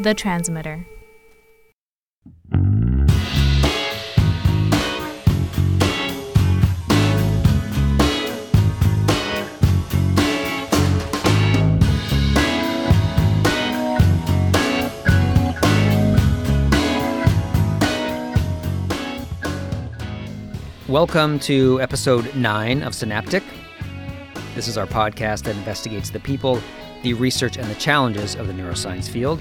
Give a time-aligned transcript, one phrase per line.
[0.00, 0.86] The Transmitter.
[20.86, 23.42] Welcome to episode 9 of Synaptic.
[24.54, 26.60] This is our podcast that investigates the people,
[27.02, 29.40] the research, and the challenges of the neuroscience field.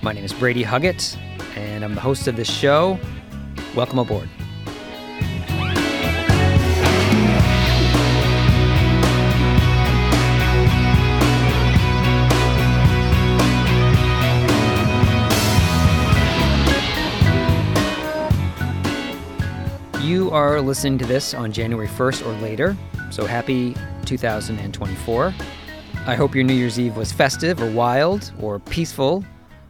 [0.00, 1.18] My name is Brady Huggett,
[1.56, 3.00] and I'm the host of this show.
[3.74, 4.28] Welcome aboard.
[20.00, 22.76] You are listening to this on January 1st or later,
[23.10, 25.34] so happy 2024.
[26.06, 29.24] I hope your New Year's Eve was festive or wild or peaceful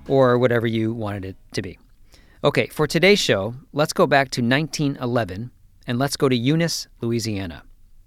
[0.09, 1.79] or whatever you wanted it to be.
[2.43, 5.51] Okay, for today's show, let's go back to 1911
[5.87, 7.63] and let's go to Eunice, Louisiana.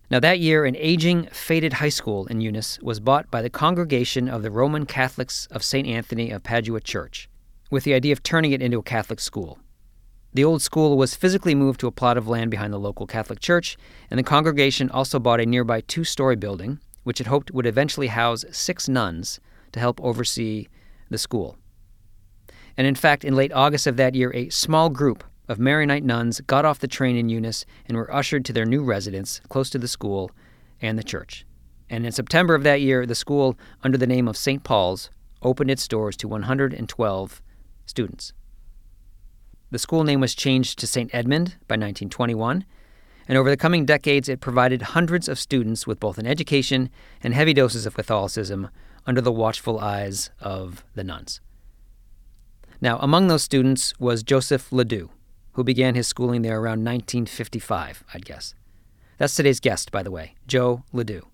[0.09, 4.27] Now, that year, an aging, faded high school in Eunice was bought by the Congregation
[4.27, 5.87] of the Roman Catholics of St.
[5.87, 7.29] Anthony of Padua Church,
[7.69, 9.57] with the idea of turning it into a Catholic school.
[10.33, 13.39] The old school was physically moved to a plot of land behind the local Catholic
[13.39, 13.77] church,
[14.09, 18.07] and the congregation also bought a nearby two story building, which it hoped would eventually
[18.07, 19.39] house six nuns
[19.71, 20.67] to help oversee
[21.09, 21.57] the school.
[22.77, 26.39] And in fact, in late August of that year, a small group of Marianite nuns
[26.41, 29.77] got off the train in Eunice and were ushered to their new residence close to
[29.77, 30.31] the school
[30.81, 31.45] and the church.
[31.89, 34.63] And in September of that year, the school, under the name of St.
[34.63, 35.09] Paul's,
[35.41, 37.41] opened its doors to 112
[37.85, 38.33] students.
[39.71, 41.13] The school name was changed to St.
[41.13, 42.65] Edmund by 1921,
[43.27, 46.89] and over the coming decades, it provided hundreds of students with both an education
[47.21, 48.69] and heavy doses of Catholicism
[49.05, 51.41] under the watchful eyes of the nuns.
[52.81, 55.11] Now, among those students was Joseph LeDoux,
[55.53, 58.55] who began his schooling there around 1955, I'd guess.
[59.19, 61.27] That's today's guest, by the way, Joe LeDoux.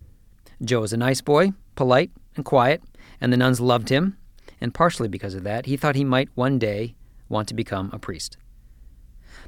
[0.61, 2.83] Joe is a nice boy, polite and quiet,
[3.21, 4.17] and the nuns loved him,
[4.59, 6.95] and partially because of that, he thought he might one day
[7.29, 8.35] want to become a priest.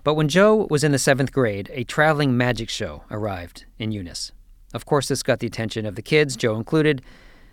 [0.05, 4.31] But when Joe was in the seventh grade, a traveling magic show arrived in Eunice.
[4.73, 7.01] Of course, this got the attention of the kids, Joe included,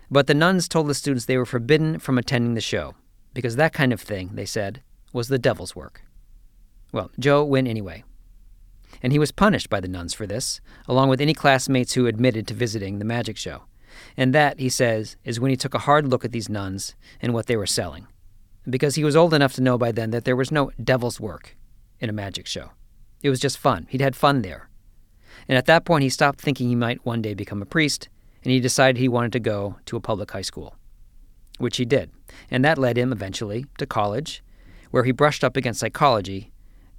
[0.09, 2.95] but the nuns told the students they were forbidden from attending the show,
[3.37, 4.81] because that kind of thing, they said,
[5.13, 6.01] was the devil's work.
[6.91, 8.03] Well, Joe went anyway.
[9.03, 12.47] And he was punished by the nuns for this, along with any classmates who admitted
[12.47, 13.65] to visiting the magic show.
[14.17, 17.31] And that, he says, is when he took a hard look at these nuns and
[17.31, 18.07] what they were selling
[18.69, 21.55] because he was old enough to know by then that there was no devil's work
[21.99, 22.71] in a magic show.
[23.21, 23.87] It was just fun.
[23.89, 24.69] He'd had fun there.
[25.47, 28.09] And at that point, he stopped thinking he might one day become a priest,
[28.43, 30.75] and he decided he wanted to go to a public high school,
[31.57, 32.11] which he did.
[32.49, 34.43] And that led him eventually to college,
[34.91, 36.51] where he brushed up against psychology,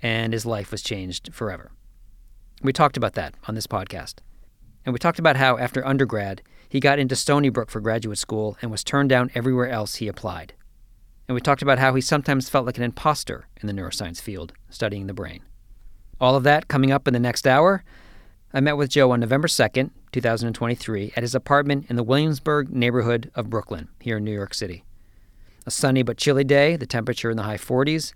[0.03, 1.73] and his life was changed forever.
[2.63, 4.17] We talked about that on this podcast.
[4.85, 8.57] And we talked about how, after undergrad, he got into Stony Brook for graduate school
[8.61, 10.55] and was turned down everywhere else he applied
[11.29, 14.55] and we talked about how he sometimes felt like an imposter in the neuroscience field,
[14.71, 15.43] studying the brain.
[16.21, 17.85] All of that coming up in the next hour.
[18.55, 23.31] I met with Joe on November 2nd, 2023, at his apartment in the Williamsburg neighborhood
[23.35, 24.85] of Brooklyn, here in New York City.
[25.69, 28.15] A sunny but chilly day, the temperature in the high 40s.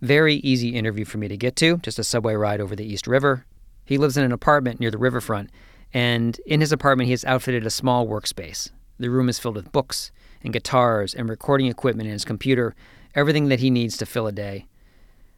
[0.00, 3.06] Very easy interview for me to get to, just a subway ride over the East
[3.06, 3.44] River.
[3.84, 5.50] He lives in an apartment near the riverfront,
[5.92, 8.70] and in his apartment, he has outfitted a small workspace.
[8.98, 12.74] The room is filled with books, and guitars and recording equipment in his computer,
[13.14, 14.64] everything that he needs to fill a day.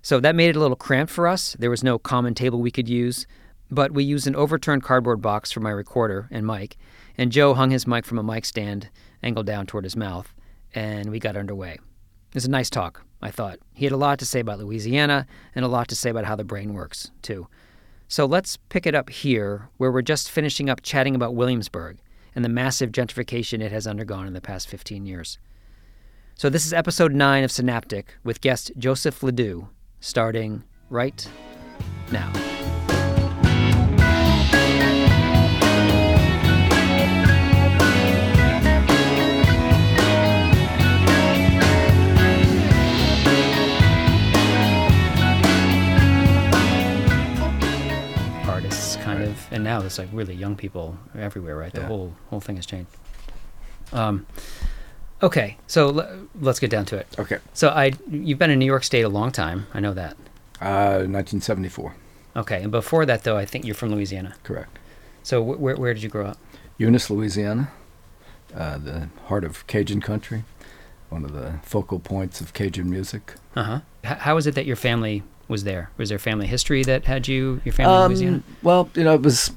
[0.02, 1.56] So that made it a little cramped for us.
[1.58, 3.26] There was no common table we could use,
[3.72, 6.76] but we used an overturned cardboard box for my recorder and mic,
[7.18, 8.88] and Joe hung his mic from a mic stand
[9.20, 10.32] angled down toward his mouth,
[10.76, 11.72] and we got underway.
[11.72, 13.58] It was a nice talk, I thought.
[13.72, 16.36] He had a lot to say about Louisiana and a lot to say about how
[16.36, 17.48] the brain works, too.
[18.08, 21.98] So let's pick it up here, where we're just finishing up chatting about Williamsburg
[22.36, 25.38] and the massive gentrification it has undergone in the past 15 years.
[26.34, 29.70] So, this is episode 9 of Synaptic with guest Joseph LeDoux,
[30.00, 31.26] starting right
[32.12, 32.30] now.
[49.76, 51.72] Now there's like really young people everywhere, right?
[51.72, 51.86] The Yeah.
[51.88, 52.90] whole whole thing has changed.
[53.92, 54.26] Um,
[55.22, 57.06] okay, so l- let's get down to it.
[57.18, 57.38] Okay.
[57.54, 59.66] So I, you've been in New York State a long time.
[59.74, 60.16] I know that.
[60.60, 61.94] Uh, 1974.
[62.36, 64.34] Okay, and before that, though, I think you're from Louisiana.
[64.42, 64.78] Correct.
[65.22, 66.38] So wh- where where did you grow up?
[66.78, 67.70] Eunice, Louisiana,
[68.54, 70.44] uh, the heart of Cajun country.
[71.08, 73.34] one of the focal points of Cajun music.
[73.54, 73.80] Uh huh.
[74.04, 75.90] H- how is it that your family was there?
[75.96, 78.36] Was there family history that had you your family in Louisiana?
[78.36, 79.52] Um, well, you know, it was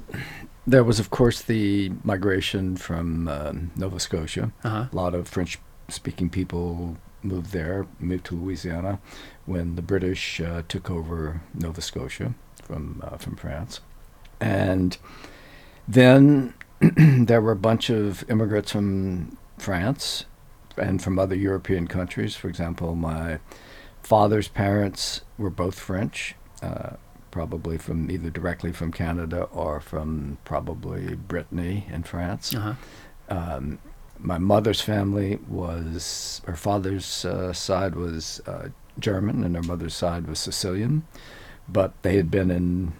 [0.66, 4.52] there was of course the migration from um, Nova Scotia.
[4.62, 4.86] Uh huh.
[4.92, 9.00] A lot of French-speaking people moved there, moved to Louisiana
[9.46, 13.80] when the British uh, took over Nova Scotia from uh, from France,
[14.40, 14.96] and
[15.88, 20.24] then there were a bunch of immigrants from France
[20.76, 22.36] and from other European countries.
[22.36, 23.38] For example, my
[24.02, 26.90] father's parents were both French, uh,
[27.30, 32.54] probably from either directly from Canada or from probably Brittany in France.
[32.54, 32.74] Uh huh.
[33.36, 33.78] Um,
[34.18, 40.26] my mother's family was, her father's uh, side was uh, German and her mother's side
[40.26, 41.04] was Sicilian,
[41.68, 42.92] but they had been in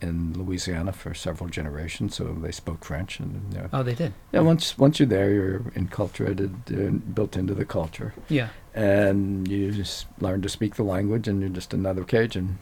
[0.00, 3.18] in Louisiana for several generations, so they spoke French.
[3.18, 4.12] And you know, Oh, they did.
[4.30, 8.50] yeah, once once you're there, you're enculturated, uh, built into the culture, Yeah.
[8.78, 12.58] And you just learn to speak the language, and you're just another Cajun.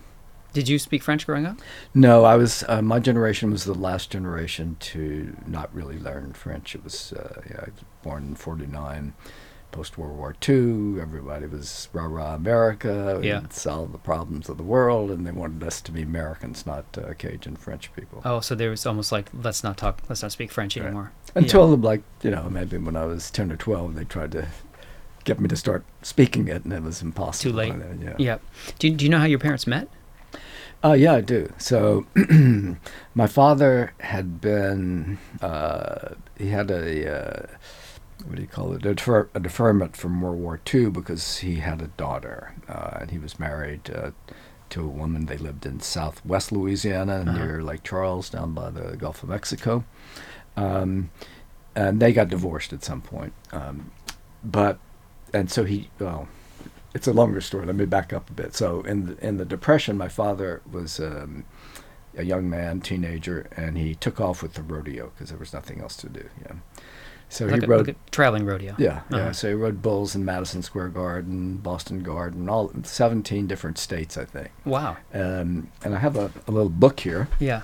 [0.52, 1.58] Did you speak French growing up?
[1.94, 2.64] No, I was.
[2.66, 6.74] Uh, my generation was the last generation to not really learn French.
[6.74, 7.12] It was.
[7.12, 9.12] Uh, yeah, I was born in '49,
[9.70, 10.98] post World War II.
[10.98, 13.20] Everybody was rah rah America.
[13.22, 13.38] Yeah.
[13.40, 16.86] and solve the problems of the world, and they wanted us to be Americans, not
[16.96, 18.22] uh, Cajun French people.
[18.24, 20.86] Oh, so there was almost like let's not talk, let's not speak French Right.
[20.86, 21.12] anymore.
[21.34, 24.48] Until like you know maybe when I was 10 or 12, they tried to
[25.26, 27.50] get me to start speaking it, and it was impossible.
[27.52, 27.78] Too late.
[27.78, 28.14] then, yeah.
[28.18, 28.38] Yeah.
[28.78, 29.88] Do you, do you know how your parents met?
[30.82, 31.52] Uh, yeah, I do.
[31.58, 32.06] So,
[33.14, 37.46] my father had been, uh, he had a, uh,
[38.24, 41.56] what do you call it, a, defer- a deferment from World War II because he
[41.56, 42.54] had a daughter.
[42.68, 44.10] Uh, and he was married uh,
[44.70, 45.26] to a woman.
[45.26, 47.32] They lived in southwest Louisiana Uh-huh.
[47.36, 49.84] near Lake Charles, down by the Gulf of Mexico.
[50.56, 51.10] Um,
[51.74, 53.32] and they got divorced at some point.
[53.52, 53.90] Um,
[54.44, 54.78] but,
[55.32, 56.28] and so he, well,
[56.94, 57.66] it's a longer story.
[57.66, 58.54] Let me back up a bit.
[58.54, 61.44] So in the, in the depression, my father was um,
[62.16, 65.80] a young man, teenager, and he took off with the rodeo because there was nothing
[65.80, 66.28] else to do.
[66.42, 66.54] Yeah.
[67.28, 67.88] So like he a, rode.
[67.88, 68.76] like a traveling rodeo.
[68.78, 69.16] yeah, yeah.
[69.16, 69.32] Uh-huh.
[69.32, 74.24] So he rode bulls in Madison Square Garden, Boston Garden, all 17 different states, I
[74.24, 74.50] think.
[74.64, 74.96] Wow.
[75.12, 77.28] Um, and I have a, a little book here.
[77.40, 77.62] Yeah.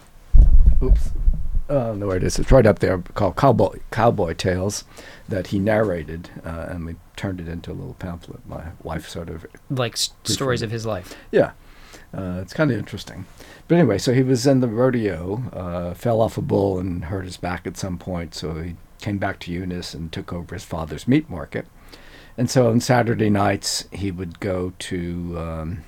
[0.82, 1.10] Oops.
[1.68, 2.38] Oh, no, where it is.
[2.38, 4.84] It's right up there called Cowboy, Cowboy Tales
[5.32, 8.46] that he narrated, uh, and we turned it into a little pamphlet.
[8.46, 11.16] My wife sort of Like s- stories of his life.
[11.30, 11.52] Yeah,
[12.16, 13.24] uh, it's kind of interesting.
[13.66, 17.24] But anyway, so he was in the rodeo, uh, fell off a bull and hurt
[17.24, 18.34] his back at some point.
[18.34, 21.66] So he came back to Eunice and took over his father's meat market.
[22.36, 25.84] And so on Saturday nights, he would go to um,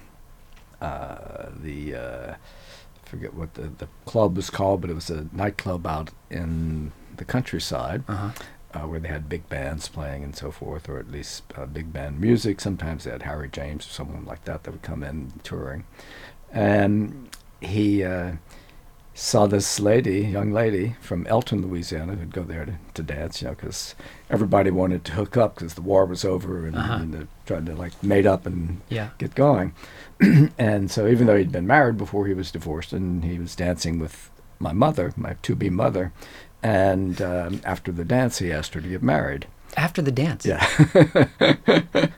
[0.81, 2.35] uh, the, uh,
[3.05, 7.25] forget what the, the club was called, but it was a nightclub out in the
[7.25, 8.31] countryside Uh huh.
[8.75, 11.93] Uh, where they had big bands playing and so forth, or at least uh, big
[11.93, 12.61] band music.
[12.61, 15.85] Sometimes they had Harry James or someone like that that would come in touring.
[16.53, 17.29] And
[17.61, 18.33] he uh,
[19.15, 23.49] saw this lady, young lady from Elton, Louisiana, who'd go there to, to dance, you
[23.49, 23.95] know, because
[24.31, 26.95] everybody wanted to hook up because the war was over and, Uh-huh.
[26.95, 29.11] and they're trying to like mate up and Yeah.
[29.19, 29.73] get going.
[30.59, 33.99] and so even though he'd been married before he was divorced, and he was dancing
[33.99, 34.31] with
[34.61, 36.13] my mother, my to-be mother,
[36.65, 39.47] and um, after the dance, he asked her to get married.
[39.77, 40.47] After the dance.
[40.47, 40.65] Yeah.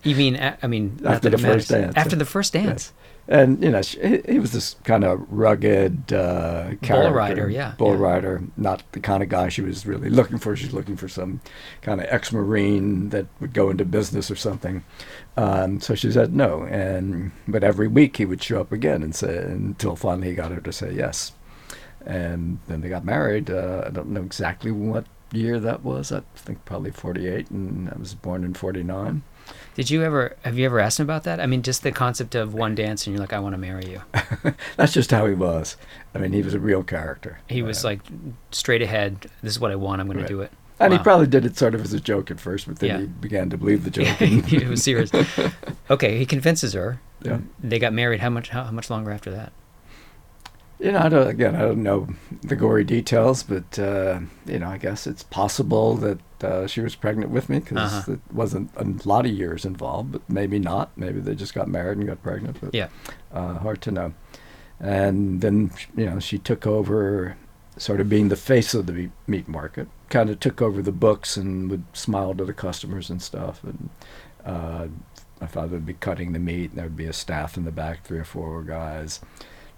[0.03, 0.39] You mean?
[0.63, 2.93] I mean, After the first dance, After the first dance.
[3.29, 7.95] and you know, she, he- was this kind of rugged uh, character, rider, yeah, bull
[7.95, 8.01] yeah.
[8.01, 8.43] rider.
[8.59, 10.55] Not the kind of guy she was really looking for.
[10.55, 11.41] She's looking for some
[11.83, 14.85] kind of ex-marine that would go into business or something.
[15.39, 19.15] Um, so she said no, and but every week he would show up again and
[19.15, 21.33] say until finally he got her to say yes,
[22.07, 23.51] and then they got married.
[23.51, 26.13] Uh, I don't know exactly what year that was.
[26.13, 29.23] I think probably 48, and I was born in 49.
[29.75, 30.37] Did you ever?
[30.45, 31.39] Have you ever asked him about that?
[31.41, 33.87] I mean, just the concept of one dance, and you're like, I want to marry
[33.91, 34.03] you.
[34.77, 35.77] That's just how he was.
[36.15, 37.39] I mean, he was a real character.
[37.49, 38.01] He was Uh, like
[38.51, 39.27] straight ahead.
[39.43, 40.01] This is what I want.
[40.01, 40.27] I'm going Right.
[40.27, 40.51] to do it.
[40.81, 42.99] and he probably did it sort of as a joke at first, but then Yeah.
[43.01, 44.21] he began to believe the joke.
[44.21, 45.11] it was serious.
[45.91, 47.01] Okay, he convinces her.
[47.23, 47.39] Yeah.
[47.63, 48.19] They got married.
[48.21, 48.49] How much?
[48.49, 49.53] How, how much longer after that?
[50.79, 52.09] You know, I don't, again, I don't know
[52.43, 56.95] the gory details, but uh, you know, I guess it's possible that uh, she was
[56.95, 58.13] pregnant with me because Uh-huh.
[58.13, 60.91] it wasn't a lot of years involved, but maybe not.
[60.97, 62.59] Maybe they just got married and got pregnant.
[62.61, 62.89] But Yeah.
[63.33, 64.13] uh, hard to know.
[64.79, 67.37] And then you know, she took over,
[67.79, 69.89] sort of being the face of the meat- market.
[70.11, 73.63] Kind of took over the books and would smile to the customers and stuff.
[73.65, 73.89] And
[74.45, 74.87] uh,
[75.41, 77.73] my father would be cutting the meat, and there would be a staff in the
[77.73, 79.21] back, three or four guys.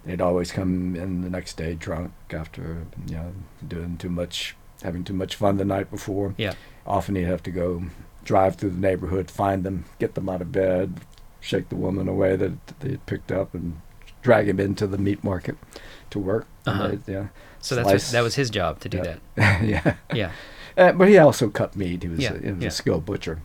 [0.04, 3.32] They'd always come in the next day drunk after you know
[3.66, 6.34] doing too much, having too much fun the night before.
[6.38, 6.54] Yeah.
[6.86, 7.82] Often he'd have to go
[8.24, 11.00] drive through the neighborhood, find them, get them out of bed,
[11.40, 13.80] shake the woman away that they had picked up, and
[14.22, 15.56] drag him into the meat market
[16.10, 16.46] to work.
[16.66, 16.96] Uh-huh.
[17.06, 17.28] yeah,
[17.60, 19.16] So that's what, that was his job to do Yeah.
[19.36, 19.62] that.
[19.64, 19.94] yeah.
[20.14, 20.30] Yeah.
[20.76, 22.02] Uh, but he also cut meat.
[22.02, 22.68] He was, Yeah, a, he was yeah.
[22.68, 23.40] a skilled butcher,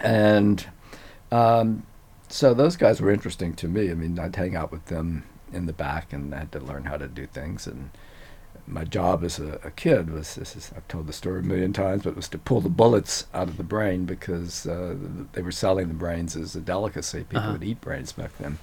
[0.00, 0.66] and
[1.32, 1.84] um,
[2.28, 3.90] so those guys were interesting to me.
[3.90, 6.84] I mean, I'd hang out with them in the back, and I had to learn
[6.84, 7.66] how to do things.
[7.66, 7.90] And
[8.66, 11.72] my job as a, a kid was this is I've told the story a million
[11.72, 14.94] times, but it was to pull the bullets out of the brain because uh,
[15.32, 17.20] they were selling the brains as a delicacy.
[17.20, 17.52] People Uh-huh.
[17.52, 18.58] would eat brains back then.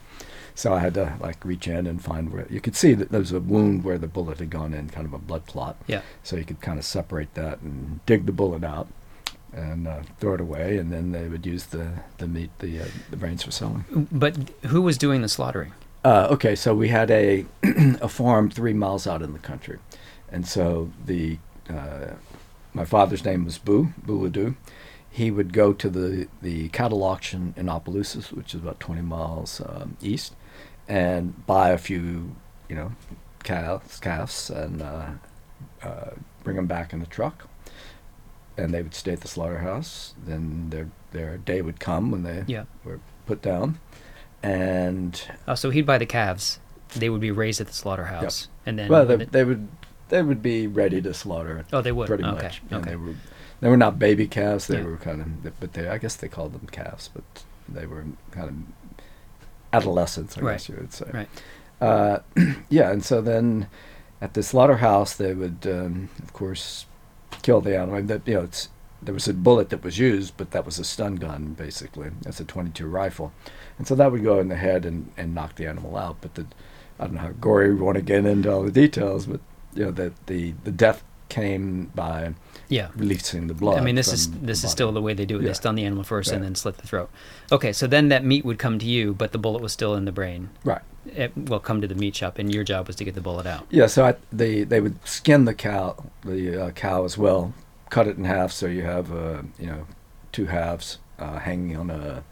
[0.56, 3.20] So I had to like reach in and find where you could see that there
[3.20, 5.75] was a wound where the bullet had gone in, kind of a blood clot.
[5.88, 6.01] Yeah.
[6.24, 8.88] So you could kind of separate that and dig the bullet out
[9.53, 12.86] and uh, throw it away, and then they would use the the meat, the uh,
[13.12, 14.08] the brains for selling.
[14.12, 14.36] But
[14.67, 15.74] who was doing the slaughtering?
[16.07, 17.45] Uh, okay, so we had a
[18.01, 19.77] a farm three miles out in the country,
[20.31, 21.37] and so the
[21.69, 22.13] uh,
[22.73, 24.55] my father's name was Boo Boo
[25.09, 29.61] He would go to the the cattle auction in Opelousas, which is about 20 miles
[29.67, 30.33] um, east,
[30.87, 32.37] and buy a few,
[32.69, 32.93] you know,
[33.43, 35.09] calves, calves, and uh,
[35.83, 36.11] uh,
[36.41, 37.49] bring them back in the truck.
[38.55, 40.13] And they would stay at the slaughterhouse.
[40.25, 42.63] Then their their day would come when they Yeah.
[42.85, 43.79] were put down,
[44.44, 46.60] and Oh, so he'd buy the calves.
[46.96, 49.67] They would be raised at the slaughterhouse, and then well, they, they would
[50.10, 51.65] they would be ready to slaughter.
[51.74, 52.08] oh, they would.
[52.08, 52.44] pretty okay.
[52.44, 52.62] much.
[52.72, 53.15] And they were
[53.60, 54.67] they were not baby calves.
[54.67, 54.86] They Yeah.
[54.86, 57.24] were kind of, but they I guess they called them calves, but
[57.67, 58.56] they were kind of
[59.74, 60.38] adolescents.
[60.38, 60.53] I Right.
[60.53, 61.10] guess you would say.
[61.13, 61.29] Right.
[61.82, 62.20] Uh,
[62.70, 63.67] yeah, and so then
[64.22, 66.86] at the slaughterhouse they would, um, of course,
[67.41, 68.01] kill the animal.
[68.03, 68.70] That you know, it's
[69.01, 72.12] there was a bullet that was used, but that was a stun gun basically.
[72.22, 73.32] That's a 22 rifle,
[73.77, 76.17] and so that would go in the head and, and knock the animal out.
[76.22, 76.46] But the
[77.00, 79.39] I don't know how gory we want to get into all the details, but
[79.74, 82.34] you know that the the death came by
[82.69, 82.88] Yeah.
[82.96, 83.77] releasing the blood.
[83.77, 85.41] I mean, this is this is still the way they do it.
[85.41, 85.50] Yeah.
[85.50, 87.10] They stun the animal first and then slit the throat.
[87.51, 90.05] Okay, so then that meat would come to you, but the bullet was still in
[90.05, 90.50] the brain.
[90.63, 90.81] right.
[91.15, 93.46] It, will come to the meat shop, and your job was to get the bullet
[93.46, 93.65] out.
[93.69, 97.53] Yeah, so I, they they would skin the cow, the uh, cow as well,
[97.89, 99.88] cut it in half so you have uh, you know
[100.34, 102.24] two halves uh, hanging on a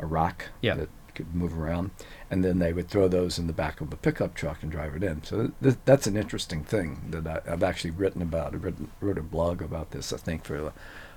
[0.00, 0.74] a rack Yeah.
[0.74, 1.90] that could move around,
[2.30, 4.94] and then they would throw those in the back of a pickup truck and drive
[4.96, 5.22] it in.
[5.24, 8.54] So th- that's an interesting thing that I, I've actually written about.
[8.54, 10.72] I written, wrote a blog about this, I think, for the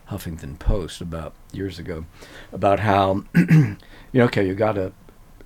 [0.09, 2.05] Huffington Post about years ago,
[2.51, 3.77] about how you
[4.13, 4.91] know, okay, you got a,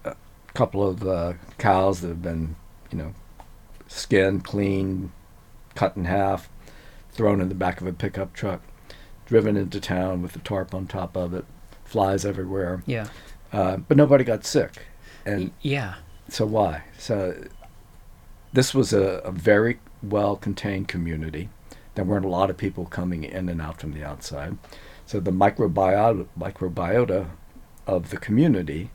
[0.06, 0.16] a
[0.54, 2.56] couple of uh, cows that have been
[2.92, 3.14] you know
[3.88, 5.12] skinned, cleaned,
[5.76, 6.50] cut in half,
[7.12, 8.62] thrown in the back of a pickup truck,
[9.26, 11.46] driven into town with a tarp on top of it,
[11.86, 12.82] flies everywhere.
[12.86, 13.08] Yeah.
[13.52, 14.84] Uh, but nobody got sick.
[15.26, 15.96] And yeah.
[16.30, 16.84] so why?
[16.98, 17.36] So
[18.54, 21.50] this was a, a very well contained community.
[21.96, 24.58] There weren't a lot of people coming in and out from the outside.
[25.06, 27.30] So the microbiota, microbiota
[27.88, 28.92] of the community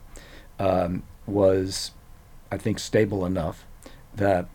[0.58, 1.92] um, was,
[2.50, 3.64] I think, stable enough
[4.14, 4.46] that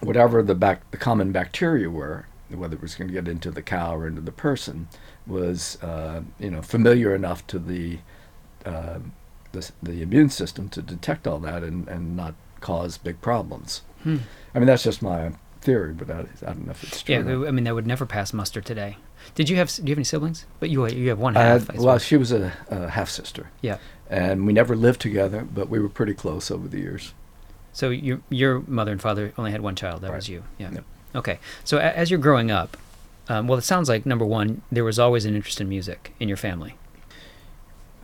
[0.00, 3.62] whatever the bac- the common bacteria were, whether it was going to get into the
[3.62, 4.88] cow or into the person,
[5.26, 7.98] was uh, you know familiar enough to the,
[8.64, 9.00] uh,
[9.54, 13.80] the the immune system to detect all that and, and not cause big problems.
[14.02, 14.18] Hmm.
[14.54, 15.32] I mean that's just my
[15.64, 17.14] theory, but I, I don't know if it's true.
[17.14, 17.48] Yeah.
[17.48, 18.98] I mean, that would never pass muster today.
[19.34, 19.74] Did you have?
[19.74, 20.44] Do you have any siblings?
[20.60, 21.68] But you you have one half.
[21.68, 23.78] had, well, she was a, a half sister, yeah.
[24.10, 27.14] and we never lived together, but we were pretty close over the years.
[27.72, 30.02] So your your mother and father only had one child.
[30.02, 30.16] That Right.
[30.16, 30.44] was you.
[30.58, 30.72] Yeah.
[30.72, 30.84] Yep.
[31.14, 31.38] Okay.
[31.64, 32.76] So a- as you're growing up,
[33.30, 36.28] um, well, it sounds like number one, there was always an interest in music in
[36.28, 36.76] your family.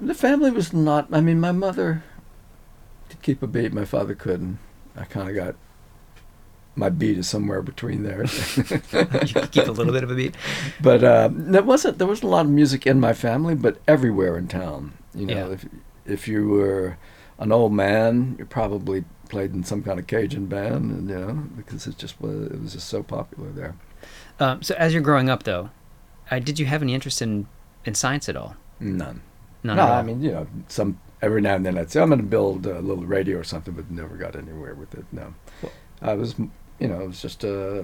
[0.00, 1.08] The family was not.
[1.12, 2.02] I mean, my mother
[3.08, 3.72] could keep a beat.
[3.72, 4.58] My father couldn't.
[4.96, 5.54] I kind of got
[6.76, 8.24] my beat is somewhere between there.
[8.24, 8.62] you
[9.34, 10.34] could keep a little bit of a beat.
[10.80, 11.98] but uh, there wasn't.
[11.98, 14.92] There wasn't a lot of music in my family, but everywhere in town.
[15.14, 15.52] You know, Yeah.
[15.52, 15.66] if
[16.06, 16.96] if you were
[17.38, 21.32] an old man, you probably played in some kind of Cajun band, and you know,
[21.56, 22.46] because it just was.
[22.46, 23.74] It was just so popular there.
[24.38, 25.68] Um, so as you're growing up, though,
[26.30, 27.46] uh, did you have any interest in
[27.84, 28.56] in science at all?
[28.78, 29.20] None.
[29.62, 29.84] None no.
[29.84, 32.66] I mean, you know, some every now and then I'd say I'm going to build
[32.66, 35.04] a little radio or something, but never got anywhere with it.
[35.12, 36.34] No, Well- I was,
[36.78, 37.82] you know, it was just uh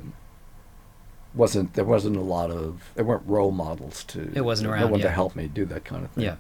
[1.35, 4.87] wasn't there wasn't a lot of there weren't role models to It wasn't around no
[4.89, 5.07] one yeah.
[5.07, 6.25] to help me do that kind of thing.
[6.25, 6.37] Yeah.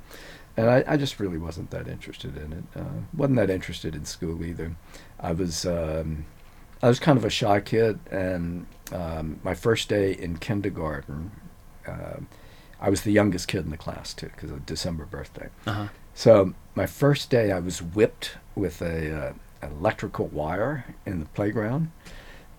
[0.56, 2.64] and I, I just really wasn't that interested in it.
[2.80, 4.74] Uh, wasn't that interested in school either.
[5.20, 6.24] I was um,
[6.82, 11.30] I was kind of a shy kid, and um, my first day in kindergarten.
[11.86, 12.20] Uh,
[12.80, 15.48] I was the youngest kid in the class too, because of December birthday.
[15.66, 15.88] Uh-huh.
[16.14, 21.26] So my first day, I was whipped with a uh, an electrical wire in the
[21.26, 21.90] playground,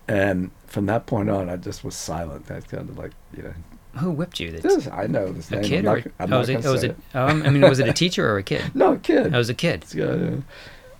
[0.06, 2.46] and from that point on, I just was silent.
[2.46, 3.54] That's kind of like you know,
[4.00, 4.50] Who whipped you?
[4.52, 5.64] This I know this a name.
[5.64, 6.96] kid I'm or not, I'm oh, was it, oh, was it?
[7.14, 8.62] Um, I mean, was it a teacher or a kid?
[8.74, 9.34] No, a kid.
[9.34, 9.84] I was a kid.
[9.94, 10.30] Yeah, yeah.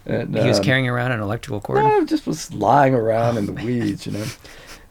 [0.07, 1.85] And, He was um, carrying around an electrical cord.
[1.85, 3.67] No, just was lying around Oh, in the man.
[3.67, 4.25] weeds, you know.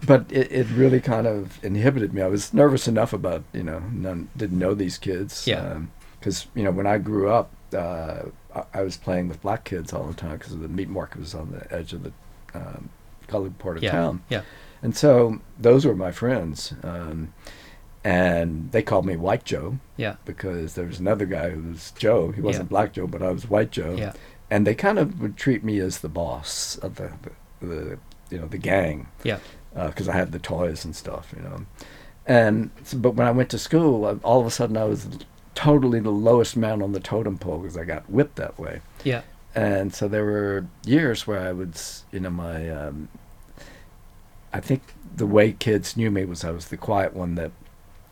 [0.06, 2.22] But it, it really kind of inhibited me.
[2.22, 5.48] I was nervous enough about, you know, none, didn't know these kids.
[5.48, 5.80] Yeah.
[6.20, 8.24] Because, you know, when I grew up, uh,
[8.56, 11.34] I, I was playing with black kids all the time because the meat market was
[11.34, 12.12] on the edge of the
[12.54, 12.90] um,
[13.28, 14.22] colored part of Yeah, town.
[14.30, 14.42] yeah.
[14.84, 16.74] And so those were my friends.
[16.84, 17.34] Um,
[18.04, 20.16] and they called me White Joe Yeah.
[20.26, 22.32] because there was another guy who was Joe.
[22.32, 22.70] He wasn't Yeah.
[22.70, 24.14] Black Joe, but I was White Joe Yeah.
[24.50, 27.12] and they kind of would treat me as the boss of the,
[27.60, 28.00] the, the
[28.30, 29.40] you know the gang Yeah.
[29.86, 31.66] Because I had the toys and stuff you know
[32.26, 35.08] and so, but when I went to school I, all of a sudden I was
[35.56, 39.22] totally the lowest man on the totem pole because I got whipped that way Yeah.
[39.56, 43.08] and so there were years where I would s- you know my um,
[44.54, 44.82] I think
[45.16, 47.52] the way kids knew me was I was the quiet one that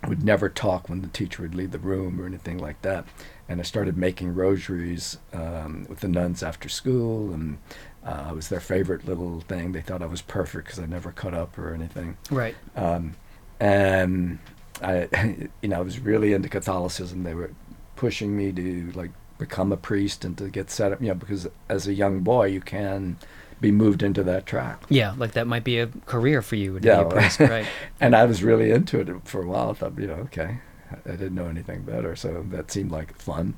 [0.07, 3.05] would never talk when the teacher would leave the room or anything like that.
[3.47, 7.57] And I started making rosaries um, with the nuns after school, and
[8.05, 9.71] uh, I was their favorite little thing.
[9.71, 12.17] They thought I was perfect because I never cut up or anything.
[12.31, 12.55] Right.
[12.75, 13.15] Um,
[13.59, 14.39] and
[14.81, 15.07] I,
[15.61, 17.23] you know, I was really into Catholicism.
[17.23, 17.51] They were
[17.95, 21.47] pushing me to like become a priest and to get set up, you know, because
[21.69, 23.17] as a young boy you can
[23.61, 24.83] be moved into that track.
[24.89, 25.13] Yeah.
[25.17, 26.79] Like that might be a career for you.
[26.81, 27.65] Yeah, priest, right.
[27.99, 29.71] And I was really into it for a while.
[29.71, 30.59] I thought, you know, okay,
[30.91, 33.57] I didn't know anything better, so that seemed like fun.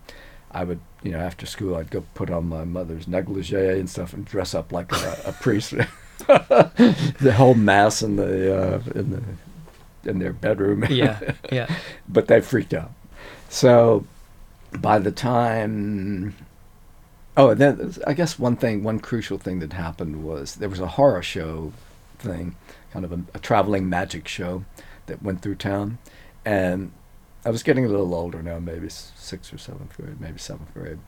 [0.52, 4.14] I would, you know, after school, I'd go put on my mother's negligee and stuff
[4.14, 5.74] and dress up like a, a priest.
[6.28, 9.24] the whole mass in the uh, in the
[10.10, 10.86] in their bedroom.
[10.90, 11.34] Yeah.
[11.52, 11.74] Yeah.
[12.10, 12.92] but they freaked out.
[13.50, 14.06] So
[14.80, 16.36] by the time,
[17.38, 20.80] oh, and then I guess one thing, one crucial thing that happened was there was
[20.82, 21.72] a horror show
[22.20, 22.56] thing,
[22.92, 24.66] kind of a, a traveling magic show
[25.06, 26.00] that went through town,
[26.44, 26.92] and
[27.46, 31.00] I was getting a little older now, maybe sixth or seventh grade, maybe seventh grade,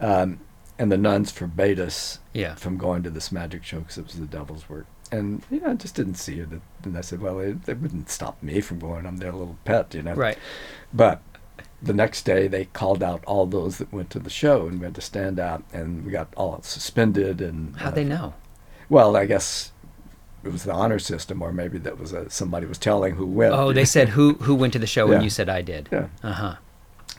[0.00, 0.38] um,
[0.78, 2.54] and the nuns forbade us Yeah.
[2.54, 4.86] from going to this magic show because it was the devil's work.
[5.10, 6.48] And you know, I just didn't see it.
[6.84, 9.04] And I said, well, it, it wouldn't stop me from going.
[9.06, 10.14] I'm their little pet, you know.
[10.14, 10.38] Right.
[10.92, 11.20] But
[11.82, 14.84] the next day, they called out all those that went to the show, and we
[14.84, 17.40] had to stand out, and we got all suspended.
[17.40, 18.34] And How'd uh, they know?
[18.88, 19.72] Well, I guess
[20.44, 23.54] it was the honor system, or maybe that was a, somebody was telling who went.
[23.54, 25.88] Oh, they said who who went to the show, and you said I did.
[25.90, 26.06] Yeah.
[26.22, 26.54] Uh huh.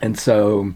[0.00, 0.74] and so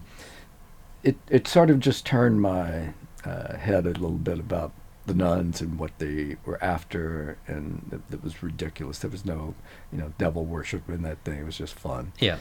[1.03, 2.93] it it sort of just turned my
[3.25, 4.71] uh, head a little bit about
[5.05, 8.99] the nuns and what they were after, and it, it was ridiculous.
[8.99, 9.55] There was no,
[9.91, 11.39] you know, devil worship in that thing.
[11.39, 12.13] It was just fun.
[12.19, 12.37] Yeah.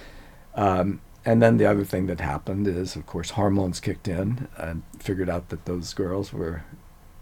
[0.54, 4.82] Um, and then the other thing that happened is, of course, hormones kicked in and
[4.98, 6.62] figured out that those girls were,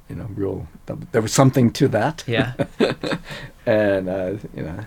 [0.09, 0.69] you know, real.
[1.13, 2.25] There was something to that.
[2.27, 2.53] Yeah.
[3.67, 4.85] and uh, you know,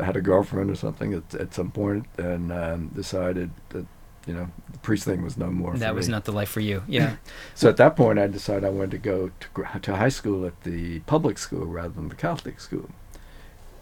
[0.00, 3.86] I had a girlfriend or something at, at some point, and um, decided that
[4.26, 5.76] you know the priest thing was no more.
[5.76, 6.12] that was me.
[6.12, 6.82] not the life for you.
[6.88, 7.16] Yeah.
[7.54, 10.62] So at that point, I decided I wanted to go to to high school at
[10.62, 12.90] the public school rather than the Catholic school,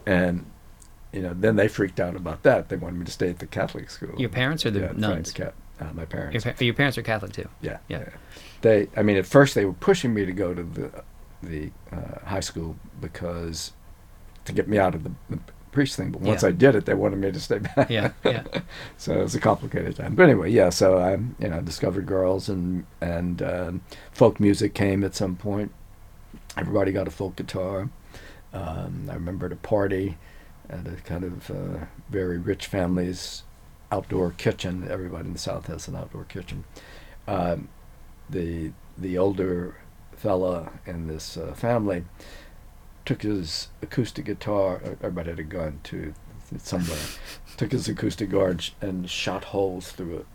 [0.07, 0.47] and
[1.13, 2.69] you know, then they freaked out about that.
[2.69, 4.19] They wanted me to stay at the Catholic school.
[4.19, 5.33] Your parents or the yeah, nuns?
[5.33, 6.45] Cat, uh, my parents.
[6.45, 7.49] Your, pa- your parents are Catholic too.
[7.61, 8.05] Yeah, Yeah.
[8.63, 11.05] They, I mean, at first they were pushing me to go to the
[11.43, 13.73] the uh, high school because
[14.45, 15.39] to get me out of the, the
[15.73, 16.11] priest thing.
[16.11, 16.51] But once Yeah.
[16.51, 17.89] I did it, they wanted me to stay back.
[17.89, 18.13] Yeah.
[18.25, 18.43] Yeah.
[18.99, 20.15] so it was a complicated time.
[20.15, 20.69] But anyway, yeah.
[20.69, 23.81] So I, you know, discovered girls and and um,
[24.13, 25.73] folk music came at some point.
[26.57, 27.89] Everybody got a folk guitar.
[28.53, 30.19] Um, I remember at a party
[30.71, 33.43] at a kind of uh, very rich family's
[33.93, 34.87] outdoor kitchen.
[34.91, 36.65] Everybody in the South has an outdoor kitchen.
[37.27, 37.69] Um,
[38.29, 39.77] the the older
[40.17, 42.05] fella in this uh, family
[43.05, 44.77] took his acoustic guitar.
[44.85, 46.15] uh, Everybody had a gun too,
[46.59, 46.99] somewhere.
[47.57, 50.27] took his acoustic guitar and, shot holes through it.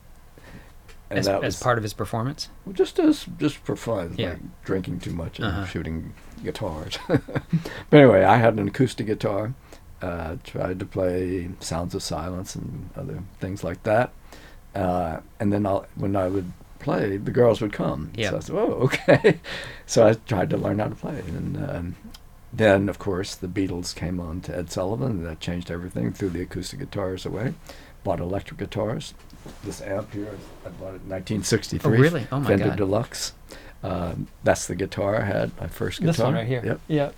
[1.10, 2.50] And As, that as was part of his performance.
[2.65, 4.30] well, just as just for fun, Yeah.
[4.32, 5.65] like drinking too much and Uh-huh.
[5.65, 6.98] shooting guitars.
[7.08, 7.21] but
[7.91, 9.54] anyway, I had an acoustic guitar.
[10.01, 14.12] Uh, tried to play Sounds of Silence and other things like that.
[14.75, 18.12] Uh, and then I'll, when I would play, the girls would come.
[18.15, 18.31] Yeah.
[18.31, 19.39] So I said, "Oh, okay."
[19.86, 21.95] so I tried to learn how to play, and um,
[22.51, 26.12] then of course the Beatles came on to Ed Sullivan, and that changed everything.
[26.12, 27.53] Threw the acoustic guitars away,
[28.03, 29.13] bought electric guitars.
[29.63, 31.88] This amp here, I bought it in 1963.
[31.97, 32.27] Oh, really?
[32.31, 32.77] Oh, my Fender God.
[32.77, 33.34] Deluxe.
[33.84, 36.12] Um, that's the guitar I had, my first guitar.
[36.13, 36.62] This one right here.
[36.65, 37.12] Yep, Yeah.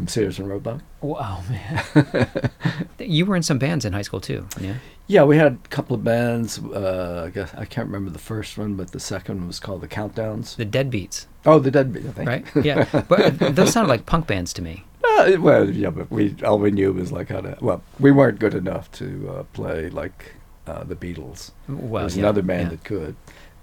[0.00, 0.80] From Sears and Roebuck.
[1.02, 2.50] Wow, man.
[2.98, 4.46] you were in some bands in high school too.
[4.58, 4.76] Yeah.
[5.08, 6.58] Yeah, we had a couple of bands.
[6.58, 9.82] Uh, I guess I can't remember the first one, but the second one was called
[9.82, 10.56] the Countdowns.
[10.56, 12.08] The Deadbeats, Oh, the Deadbeats.
[12.08, 12.28] I think.
[12.28, 12.64] right?
[12.64, 14.84] Yeah, but uh, those sounded like punk bands to me.
[15.04, 17.58] Uh, well, yeah, but we all we knew was like how to.
[17.60, 20.32] Well, we weren't good enough to uh, play like
[20.66, 21.50] uh, the Beatles.
[21.68, 22.68] Well, there was yeah, another band yeah.
[22.70, 23.16] that could,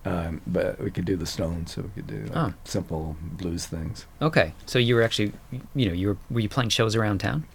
[0.08, 2.54] um, but we could do the Stones, so we could do like, Oh.
[2.64, 4.06] simple blues things.
[4.22, 5.34] Okay, so you were actually,
[5.76, 7.46] you know, you were were you playing shows around town?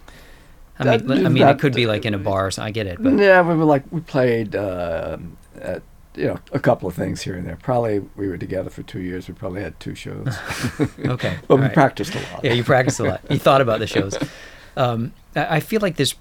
[0.79, 2.51] I That- mean, I mean, that- it could be like in a bar.
[2.51, 5.17] So I get it, but yeah, we were like we played uh,
[5.61, 5.81] at
[6.15, 7.57] you know a couple of things here and there.
[7.61, 9.27] Probably we were together for two years.
[9.27, 10.27] We probably had two shows.
[11.05, 11.37] okay.
[11.47, 11.73] but all we right.
[11.73, 12.43] practiced a lot.
[12.43, 13.21] Yeah, you practiced a lot.
[13.29, 14.17] You thought about the shows.
[14.75, 16.15] Um, I feel like there's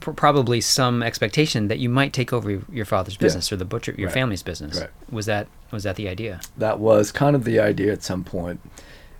[0.00, 3.20] probably some expectation that you might take over your- father's Yeah.
[3.20, 4.14] business or the butcher, your Right.
[4.14, 4.78] family's business.
[4.80, 4.90] Right.
[5.10, 6.40] Was that was that the idea?
[6.58, 8.60] that was kind of the idea at some point.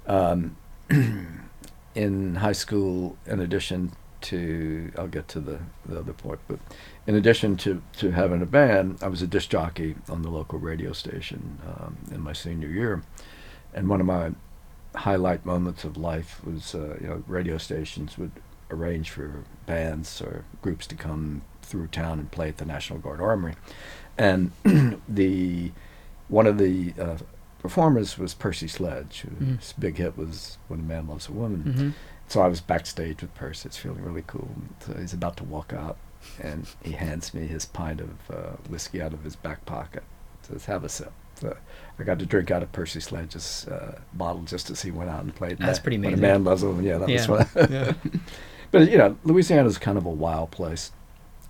[0.07, 0.57] Um,
[1.95, 3.93] in high school, in addition
[4.23, 6.59] to, I'll get to the, the other point, but
[7.07, 10.59] in addition to, to having a band, I was a disc jockey on the local
[10.59, 13.03] radio station um, in my senior year.
[13.73, 14.33] And one of my
[14.95, 18.33] highlight moments of life was, uh, you know, radio stations would
[18.71, 23.21] arrange for bands or groups to come through town and play at the National Guard
[23.21, 23.55] Armory.
[24.19, 24.53] And
[25.09, 25.73] the
[26.29, 27.17] one of the uh,
[27.61, 29.81] performers was Percy Sledge, whose Mm.
[29.81, 31.91] big hit was "When a Man Loves a Woman." hmm
[32.29, 33.67] So I was backstage with Percy.
[33.69, 34.51] It's feeling really cool.
[34.81, 35.97] So he's about to walk out,
[36.41, 40.03] and he hands me his pint of uh, whiskey out of his back pocket.
[40.43, 41.57] Says, "Have a sip." So
[41.99, 45.23] I got to drink out of Percy Sledge's uh, bottle just as he went out
[45.25, 45.57] and played.
[45.59, 46.85] That's Ma- pretty When a man loves a woman.
[46.85, 47.27] Yeah, that Yeah.
[47.27, 47.69] was fun.
[47.71, 47.93] Yeah.
[48.71, 50.93] but you know, Louisiana's kind of a wild place.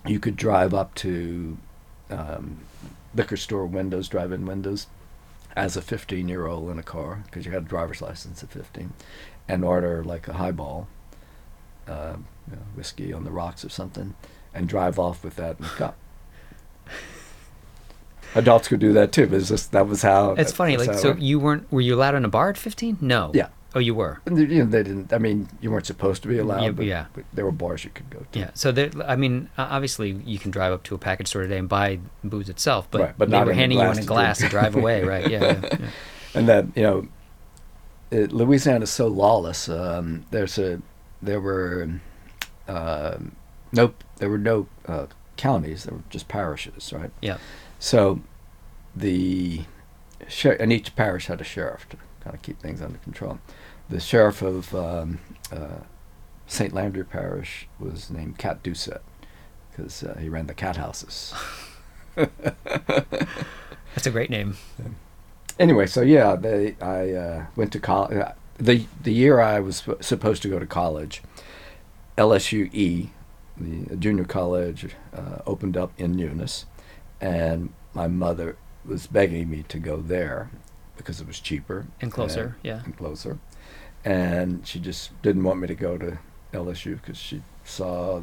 [0.05, 1.57] You could drive up to
[2.09, 2.57] um,
[3.15, 4.87] liquor store windows, drive-in windows,
[5.55, 8.93] as a 15-year-old in a car because you had a driver's license at 15,
[9.47, 10.87] and order like a highball,
[11.87, 12.15] uh,
[12.49, 14.15] you know, whiskey on the rocks or something,
[14.53, 15.95] and drive off with that in a cup.
[18.35, 20.31] Adults could do that too, but it's just that was how.
[20.31, 20.77] It's funny.
[20.77, 21.69] Like, so it- you weren't?
[21.71, 22.97] Were you allowed in a bar at 15?
[23.01, 23.31] No.
[23.33, 23.49] Yeah.
[23.73, 24.19] Oh, you were.
[24.25, 25.13] And you know, they didn't.
[25.13, 26.63] I mean, you weren't supposed to be allowed.
[26.63, 27.05] Yeah, but, yeah.
[27.13, 28.39] but there were bars you could go to.
[28.39, 28.51] Yeah.
[28.53, 31.69] So there, I mean, obviously, you can drive up to a package store today and
[31.69, 34.75] buy booze itself, but, Right, but they were handing you in a glass to drive
[34.75, 35.29] away, right?
[35.29, 35.39] Yeah.
[35.39, 35.87] yeah, yeah.
[36.33, 37.07] and that you know,
[38.11, 39.69] it, Louisiana is so lawless.
[39.69, 40.81] Um, there's a
[41.21, 41.87] there were
[42.67, 43.35] um
[43.71, 45.05] no there were no uh,
[45.37, 45.85] counties.
[45.85, 47.11] There were just parishes, right?
[47.21, 47.37] Yeah.
[47.79, 48.19] So
[48.95, 49.63] the
[50.59, 53.39] and each parish had a sheriff to kind of keep things under control.
[53.91, 55.19] The sheriff of um,
[55.51, 55.81] uh,
[56.47, 56.73] St.
[56.73, 59.01] Landry Parish was named Cat Doucet
[59.69, 61.33] because uh, he ran the cat houses.
[62.15, 64.55] That's a great name.
[65.59, 68.17] anyway, so yeah, they I uh, went to college.
[68.17, 71.21] Uh, the the year I was supposed to go to college,
[72.17, 73.09] LSUE,
[73.57, 76.65] the junior college, uh, opened up in Eunice,
[77.19, 80.49] and my mother was begging me to go there
[81.03, 82.81] because it was cheaper And closer, yeah.
[82.83, 83.37] and closer,
[84.05, 86.17] and she just didn't want me to go to
[86.53, 88.21] LSU because she saw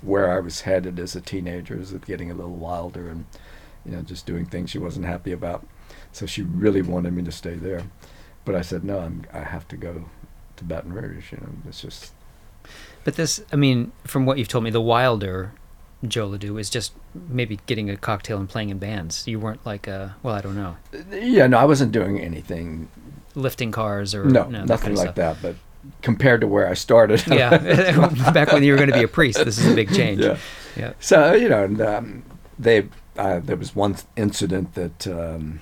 [0.00, 3.26] where I was headed as a teenager, as it getting a little wilder and
[3.84, 5.66] you know just doing things she wasn't happy about.
[6.12, 7.82] So she really wanted me to stay there,
[8.44, 8.98] but I said no.
[8.98, 10.06] I'm, I have to go
[10.56, 11.32] to Baton Rouge.
[11.32, 12.12] You know, it's just
[13.04, 15.52] But this, I mean, from what you've told me, the wilder
[16.06, 16.92] Joe LeDoux is just
[17.28, 19.26] maybe getting a cocktail and playing in bands.
[19.28, 20.76] You weren't like, uh, well, I don't know,
[21.12, 21.46] yeah.
[21.46, 22.88] No, I wasn't doing anything.
[23.34, 25.14] lifting cars or No, that nothing kind of like stuff.
[25.14, 25.42] that.
[25.42, 25.56] But
[26.02, 29.44] compared to where I started, yeah, back when you were going to be a priest,
[29.44, 30.20] this is a big change.
[30.20, 30.36] yeah.
[30.76, 30.92] Yeah.
[31.00, 32.22] So you know, and, um,
[32.58, 35.60] they uh, there was one incident that um,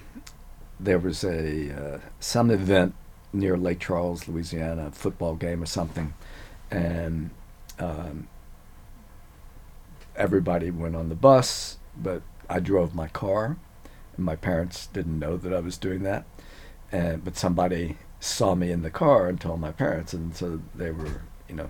[0.79, 2.95] there was a uh, some event
[3.33, 6.15] near Lake Charles, Louisiana, a football game or something,
[6.71, 7.31] and
[7.79, 8.29] um,
[10.17, 13.57] everybody went on the bus, but I drove my car,
[14.17, 16.25] and my parents didn't know that I was doing that,
[16.93, 20.91] and but somebody saw me in the car and told my parents, and so they
[20.91, 21.69] were you know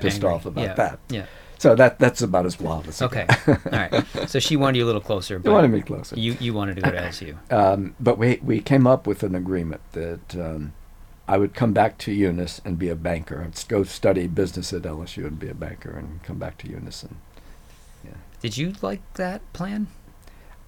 [0.00, 0.30] pissed Angry.
[0.30, 0.74] off about Yeah.
[0.74, 0.98] that.
[1.08, 1.26] Yeah.
[1.58, 3.26] So that that's about as wild as Okay.
[3.46, 4.04] All right.
[4.28, 6.18] So she wanted you a little closer, but wanted me closer.
[6.18, 7.36] you you wanted to go to LSU.
[7.50, 10.72] Um, but we we came up with an agreement that um,
[11.28, 13.42] I would come back to Eunice and be a banker.
[13.46, 17.02] I'd go study business at LSU and be a banker, and come back to Eunice.
[17.02, 17.16] And
[18.40, 19.88] Did you like that plan?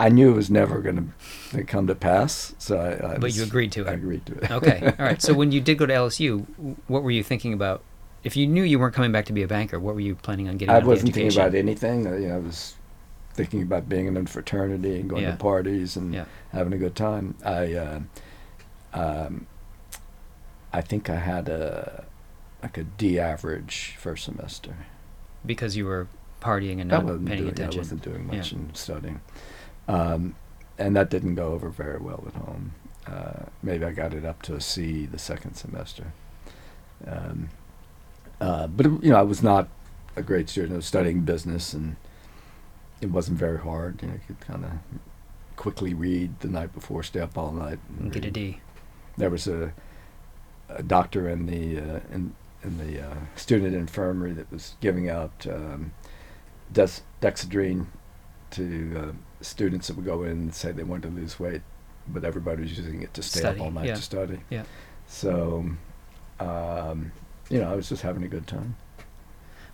[0.01, 1.13] I knew it was never going
[1.53, 2.95] to come to pass, so I.
[2.95, 3.89] I But was- you agreed to it.
[3.89, 4.51] I agreed to it.
[4.51, 4.81] Okay.
[4.99, 5.23] All right.
[5.23, 6.45] So when you did go to LSU,
[6.89, 7.83] what were you thinking about?
[8.25, 10.49] If you knew you weren't coming back to be a banker, what were you planning
[10.49, 10.71] on getting?
[10.71, 12.07] I out of the wasn't thinking about anything.
[12.07, 12.75] uh, You know, I was
[13.35, 15.33] thinking about being in a fraternity and going Yeah.
[15.33, 16.25] to parties and Yeah.
[16.53, 17.35] having a good time.
[17.45, 18.01] I, uh,
[18.93, 19.47] um,
[20.73, 22.05] I think I had a
[22.63, 24.75] like a D average first semester.
[25.45, 26.07] because you were
[26.43, 27.79] partying and not paying doing, attention.
[27.79, 28.37] I wasn't doing Yeah.
[28.39, 29.21] much in studying,
[29.89, 30.35] um,
[30.79, 32.73] and that didn't go over very well at home.
[33.07, 36.13] Uh, maybe I got it up to a C the second semester.
[37.07, 37.49] Um,
[38.41, 39.69] uh, but you know, I was not
[40.17, 40.73] a great student.
[40.75, 41.97] I was studying business, and
[43.01, 44.03] it wasn't very hard.
[44.03, 44.71] You know, you could kind of
[45.57, 48.35] quickly read the night before, stay up all night, and And get a read.
[48.35, 48.61] D.
[49.17, 49.73] There was a,
[50.69, 55.47] a doctor in the uh, in in the uh, student infirmary that was giving out
[55.51, 55.93] um,
[56.73, 57.87] des- dexedrine
[58.51, 61.63] to uh, students that would go in and say they wanted to lose weight,
[62.09, 63.95] but everybody was using it to stay Study, up all night yeah.
[63.95, 64.41] to study.
[64.51, 64.65] Yeah.
[65.07, 65.65] So,
[66.41, 67.13] um,
[67.51, 68.77] you know, I was just having a good time.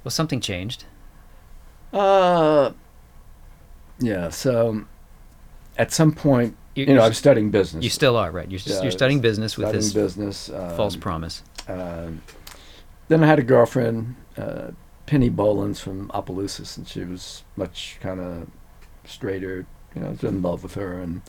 [0.05, 0.85] Well, something changed.
[1.93, 2.73] Uh,
[3.99, 4.29] yeah.
[4.31, 4.85] So,
[5.77, 7.83] at some point, You, you know, I'm studying business.
[7.83, 8.49] You still are, right?
[8.51, 10.51] You're, Yeah, you're studying business with studying this business.
[10.51, 11.43] Um, false promise.
[11.67, 12.23] Um,
[13.09, 14.71] then I had a girlfriend, uh,
[15.09, 18.47] Penny Bolins from Opelousas, and she was much kind of
[19.07, 19.65] straighter.
[19.95, 21.23] You know, I was in love with her and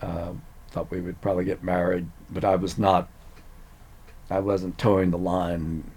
[0.00, 0.30] uh,
[0.70, 3.08] thought we would probably get married, but I was not.
[4.30, 5.90] I wasn't towing the line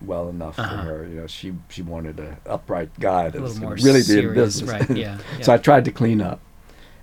[0.00, 0.76] well enough Uh-huh.
[0.76, 1.08] for her.
[1.08, 4.22] You know, she she wanted an upright guy that was little more going to really
[4.22, 4.70] be in business.
[4.70, 4.90] right?
[4.96, 5.18] Yeah.
[5.42, 6.40] so I tried to clean up.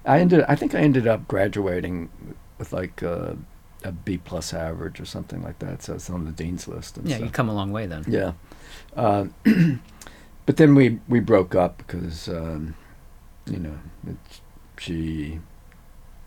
[0.06, 0.46] I ended.
[0.48, 2.10] I think I ended up graduating
[2.58, 3.34] with like uh,
[3.84, 5.84] a B plus average or something like that.
[5.84, 6.98] So it's on the dean's list.
[6.98, 8.06] And yeah, you come a long way then.
[8.08, 8.32] Yeah.
[8.96, 9.26] Uh,
[10.46, 12.76] but then we we broke up because um,
[13.46, 13.78] you know
[14.08, 14.18] it,
[14.78, 15.40] she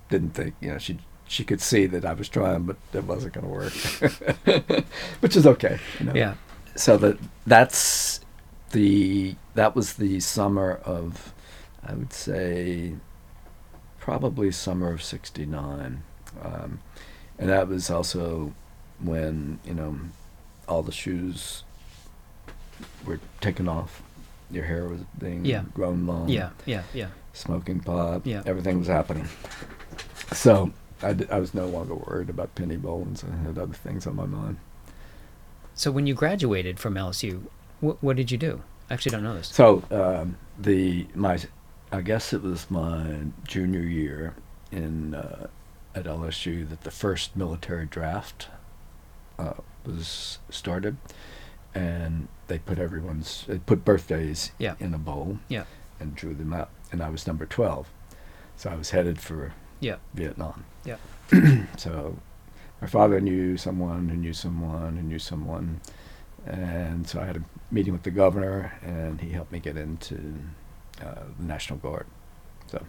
[0.09, 0.99] didn't think you know she
[1.29, 4.85] she could see that I was trying, but it wasn't going to work,
[5.21, 5.79] which is okay.
[5.99, 6.15] You know?
[6.15, 6.35] Yeah.
[6.77, 8.21] So that that's
[8.73, 11.33] the that was the summer of
[11.85, 12.95] I would say
[13.99, 16.03] probably summer of '69,
[16.43, 16.81] um,
[17.39, 18.55] and that was also
[19.01, 19.99] when you know
[20.69, 21.65] all the shoes
[23.05, 24.03] were taken off.
[24.51, 25.65] Your hair was being Yeah.
[25.75, 26.29] grown long.
[26.29, 26.51] Yeah.
[26.67, 26.83] Yeah.
[26.95, 27.09] Yeah.
[27.33, 28.23] Smoking pot.
[28.25, 28.43] Yeah.
[28.47, 29.27] Everything was happening.
[30.33, 33.25] So I, d- I was no longer worried about Penny Bolins.
[33.29, 34.59] I had other things on my mind.
[35.75, 37.43] So when you graduated from LSU,
[37.81, 38.63] wh- what did you do?
[38.89, 39.49] I actually don't know this.
[39.49, 41.39] So um, the my,
[41.93, 44.35] I guess it was my junior year
[44.71, 45.49] in uh,
[45.95, 48.49] at LSU that the first military draft
[49.39, 50.97] uh, was started,
[51.75, 54.75] and they put everyone's they put birthdays Yeah.
[54.79, 55.65] in a bowl Yeah.
[56.01, 57.89] and drew them out, and I was number twelve,
[58.57, 59.97] so I was headed for Yeah.
[60.15, 60.65] Vietnam.
[60.85, 60.97] Yeah.
[61.77, 62.17] so
[62.81, 65.81] my father knew someone who knew someone who knew someone,
[66.47, 70.17] and so I had a meeting with the governor, and he helped me get into
[71.03, 72.07] uh, the National Guard.
[72.69, 72.85] so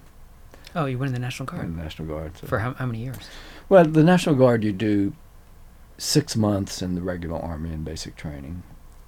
[0.75, 2.37] Oh, you went in the National Guard The National Guard.
[2.37, 2.45] So.
[2.47, 3.17] for how, how many years?
[3.69, 5.13] well, the National Guard, you do
[5.97, 8.61] six months in the regular Army in basic training,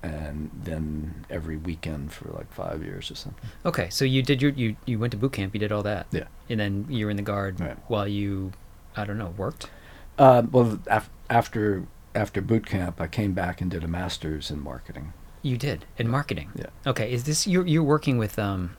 [0.04, 3.50] and then every weekend for like five years or something.
[3.66, 6.08] Okay, so you did your you you went to boot camp, you did all that.
[6.12, 6.26] Yeah.
[6.50, 7.78] And then you were in the guard Right.
[7.88, 8.52] while you,
[8.96, 9.70] I don't know, worked.
[10.18, 11.86] Uh, well, af- after
[12.16, 15.14] after boot camp, I came back and did a master's in marketing.
[15.42, 16.50] You did in marketing.
[16.56, 16.66] Yeah.
[16.88, 18.76] Okay, is this you're you're working with um,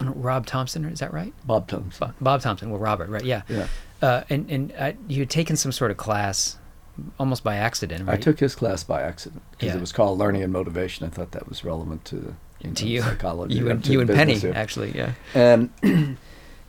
[0.00, 0.84] Rob Thompson?
[0.86, 1.34] Is that right?
[1.44, 1.98] Bob Thompson.
[2.06, 2.70] Bob, Bob Thompson.
[2.70, 3.24] Well, Robert, right?
[3.24, 3.42] Yeah.
[3.48, 3.66] Yeah.
[4.00, 6.56] Uh, and and uh, you had taken some sort of class,
[7.18, 8.14] almost by accident, right?
[8.14, 9.76] I took his class by accident because Yeah.
[9.76, 11.06] it was called Learning and Motivation.
[11.06, 13.54] I thought that was relevant to you to you, psychology.
[13.54, 14.50] you and you and Penny yeah.
[14.50, 15.12] actually, yeah.
[15.34, 15.70] And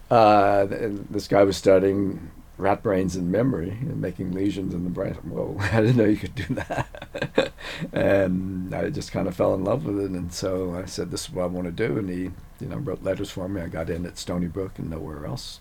[0.10, 5.18] uh, this guy was studying rat brains and memory and making lesions in the brain.
[5.26, 7.52] Well, I didn't know you could do that.
[7.94, 10.12] and I just kind of fell in love with it.
[10.12, 11.98] And so I said, this is what I want to do.
[11.98, 13.62] And he, you know, wrote letters for me.
[13.62, 15.60] I got in at Stony Brook and nowhere else.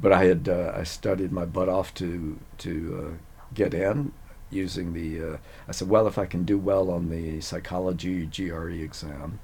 [0.00, 3.14] But I had uh, I studied my butt off to to uh,
[3.54, 4.12] get in
[4.50, 5.34] using the.
[5.34, 5.36] Uh,
[5.68, 9.40] I said, well, if I can do well on the psychology GRE exam,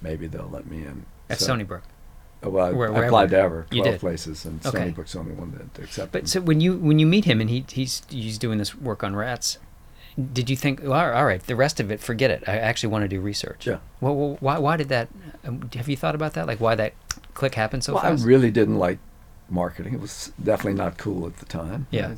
[0.00, 1.04] maybe they'll let me in.
[1.30, 1.82] At So- Stony Brook.
[2.42, 4.00] Oh, well, I- Where- I applied to ever, 12 did.
[4.00, 4.78] places, and Okay.
[4.78, 6.12] Stony Brook's the only one that accepted.
[6.12, 9.02] But so when you when you meet him and he he's he's doing this work
[9.02, 9.58] on rats,
[10.32, 12.44] did you think, well, all right, the rest of it, forget it.
[12.46, 13.66] I actually want to do research.
[13.66, 13.78] Yeah.
[14.00, 15.08] Well, well why why did that?
[15.44, 16.46] um, Have you thought about that?
[16.46, 16.92] Like why that
[17.34, 18.22] click happened so well, fast?
[18.22, 18.98] I really didn't like
[19.50, 19.94] marketing.
[19.94, 21.88] It was definitely not cool at the time.
[21.90, 22.14] Yeah.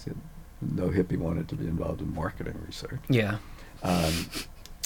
[0.61, 3.01] No hippie wanted to be involved in marketing research.
[3.09, 3.39] yeah.
[3.83, 4.27] Um,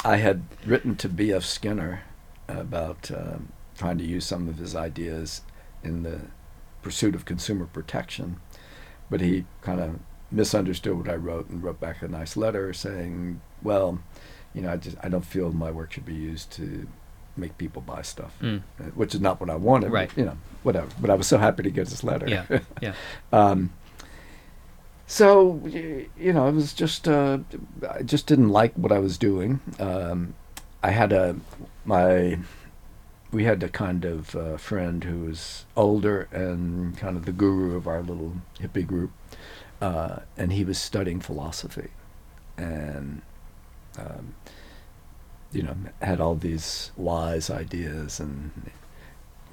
[0.05, 1.45] I had written to B.F.
[1.45, 2.03] Skinner
[2.47, 5.41] about um, trying to use some of his ideas
[5.83, 6.21] in the
[6.83, 8.37] pursuit of consumer protection,
[9.11, 9.99] but he kind of
[10.31, 13.99] misunderstood what I wrote and wrote back a nice letter saying, "Well,
[14.53, 16.87] you know, I just I don't feel my work should be used to
[17.37, 18.63] make people buy stuff, Mm.
[18.79, 19.87] uh, which is not what I wanted.
[19.91, 20.11] but, Right.
[20.17, 20.87] you know, whatever.
[21.01, 22.29] But I was so happy to get this letter.
[22.29, 22.61] Yeah.
[22.81, 22.95] Yeah.
[23.33, 23.73] Um,
[25.07, 27.39] so you know, it was just uh,
[27.91, 29.61] I just didn't like what I was doing.
[29.79, 30.35] Um,
[30.83, 31.37] I had a
[31.85, 32.39] my
[33.33, 37.77] we had a kind of uh, friend who was older and kind of the guru
[37.77, 39.11] of our little hippie group,
[39.81, 41.89] uh, and he was studying philosophy,
[42.57, 43.23] and
[43.99, 44.35] um,
[45.53, 48.71] you know had all these wise ideas, and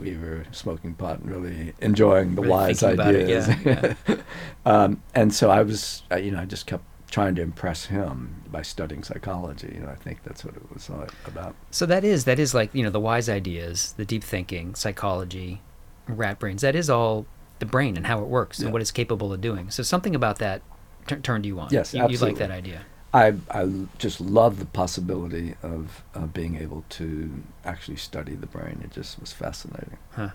[0.01, 3.47] we were smoking pot and really enjoying the Really wise it, ideas.
[3.65, 3.93] yeah,
[4.65, 8.41] um, and so I was, uh, you know, I just kept trying to impress him
[8.51, 9.71] by studying psychology.
[9.75, 11.55] You know, I think that's what it was all about.
[11.71, 15.61] So that is that is like you know the wise ideas, the deep thinking, psychology,
[16.07, 16.61] rat brains.
[16.61, 17.25] That is all
[17.59, 18.65] the brain and how it works Yeah.
[18.65, 19.69] and what it's capable of doing.
[19.69, 20.61] So something about that
[21.07, 21.67] t- turned you on.
[21.71, 22.81] Yes, you, you like that idea.
[23.13, 27.29] I, I just love the possibility of uh, being able to
[27.65, 28.81] actually study the brain.
[28.83, 29.97] It just was fascinating.
[30.11, 30.29] Huh.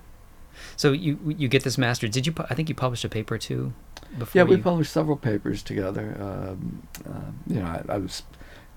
[0.77, 2.09] So you you get this master.
[2.09, 2.35] Did you?
[2.51, 3.73] I think you published a paper too.
[4.19, 6.17] Before Yeah, we you- published several papers together.
[6.21, 8.23] Um, uh, you know, I, I was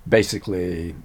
[0.07, 0.95] basically,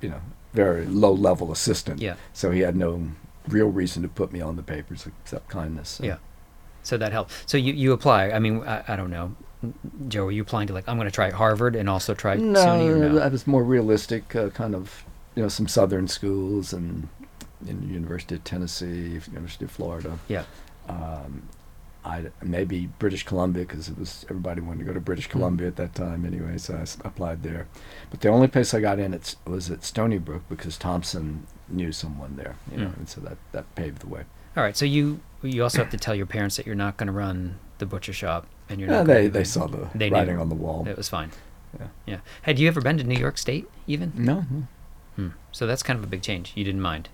[0.00, 0.20] you know,
[0.52, 2.00] very low level assistant.
[2.00, 2.16] Yeah.
[2.32, 3.08] So he had no
[3.48, 5.88] real reason to put me on the papers except kindness.
[5.90, 6.04] so.
[6.04, 6.16] Yeah.
[6.82, 7.32] So that helped.
[7.46, 8.30] So you, you apply.
[8.30, 9.34] I mean, I, I don't know.
[10.08, 12.58] Joe, are you applying to like I'm going to try Harvard and also try No,
[12.64, 13.18] SUNY or no?
[13.20, 17.08] I was more realistic, uh, kind of, you know, some southern schools and
[17.66, 20.18] in University of Tennessee, University of Florida.
[20.28, 20.44] Yeah.
[20.88, 21.42] Um,
[22.04, 25.76] I maybe British Columbia because it was everybody wanted to go to British Columbia at
[25.76, 27.66] that time anyway, so I s- applied there.
[28.10, 31.90] But the only place I got in it was at Stony Brook because Thompson knew
[31.90, 32.96] someone there, you know, Mm.
[32.98, 34.22] and so that that paved the way.
[34.56, 34.76] All right.
[34.76, 37.58] So you you also have to tell your parents that you're not going to run
[37.78, 39.06] the butcher shop and you're Yeah, not.
[39.06, 40.16] they they saw the They knew.
[40.16, 40.86] writing on the wall.
[40.88, 41.30] It was fine.
[41.78, 41.86] Yeah.
[42.06, 42.20] Yeah.
[42.42, 44.12] Had you ever been to New York State even?
[44.16, 44.66] No, no.
[45.16, 45.28] Hmm.
[45.52, 46.52] So that's kind of a big change.
[46.54, 47.08] You didn't mind.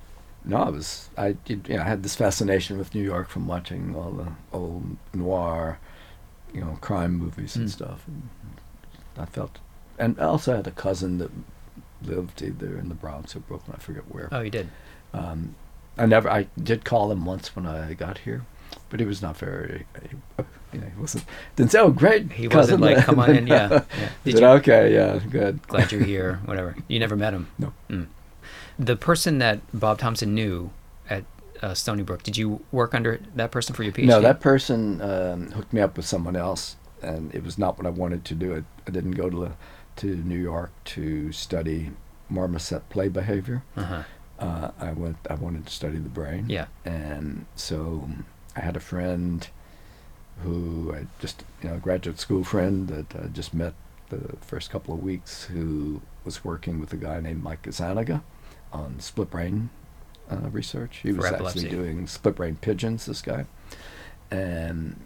[0.45, 3.47] No, I was I did, you know, I had this fascination with New York from
[3.47, 5.79] watching all the old noir,
[6.53, 7.73] you know, crime movies and Mm.
[7.73, 8.07] stuff.
[8.07, 8.29] And
[9.17, 9.59] I felt,
[9.99, 11.31] and I also had a cousin that
[12.03, 13.77] lived either in the Bronx or Brooklyn.
[13.79, 14.29] I forget where.
[14.31, 14.69] Oh, you did.
[15.15, 15.55] Um,
[15.97, 16.29] I never.
[16.29, 18.45] I did call him once when I got here,
[18.91, 19.87] but he was not very.
[20.75, 21.25] You know, he wasn't.
[21.57, 23.69] Didn't say, "Oh, great." He wasn't like, "Come on in." Yeah.
[23.99, 24.09] yeah.
[24.25, 24.47] Did you?
[24.47, 25.67] okay, yeah, good.
[25.69, 26.41] Glad you're here.
[26.45, 26.77] Whatever.
[26.89, 27.49] You never met him.
[27.59, 27.73] No.
[27.89, 28.07] Mm.
[28.79, 30.71] The person that Bob Thompson knew
[31.09, 31.25] at
[31.63, 32.23] uh, Stony Brook.
[32.23, 34.07] Did you work under that person for your PhD?
[34.07, 37.87] No, that person um, hooked me up with someone else, and it was not what
[37.87, 38.55] I wanted to do.
[38.57, 39.53] I, I didn't go to
[39.97, 41.91] to New York to study
[42.29, 43.63] marmoset play behavior.
[43.77, 44.03] Uh-huh.
[44.39, 45.17] Uh, I went.
[45.31, 46.47] I wanted to study the brain.
[46.49, 46.67] Yeah.
[46.85, 48.09] And so
[48.57, 49.47] I had a friend
[50.43, 53.75] who I just, you know, a graduate school friend that I just met
[54.11, 58.23] the first couple of weeks who was working with a guy named Mike Gazzaniga
[58.73, 59.71] on split brain
[60.31, 60.99] uh, research.
[61.03, 61.61] He For was epilepsy.
[61.61, 63.47] actually doing split brain pigeons, this guy.
[64.31, 65.01] And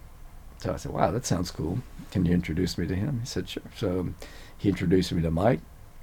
[0.59, 1.79] so I said, wow, that sounds cool.
[2.11, 3.21] Can you introduce me to him?
[3.21, 3.63] He said, sure.
[3.77, 4.09] So
[4.57, 5.61] he introduced me to Mike.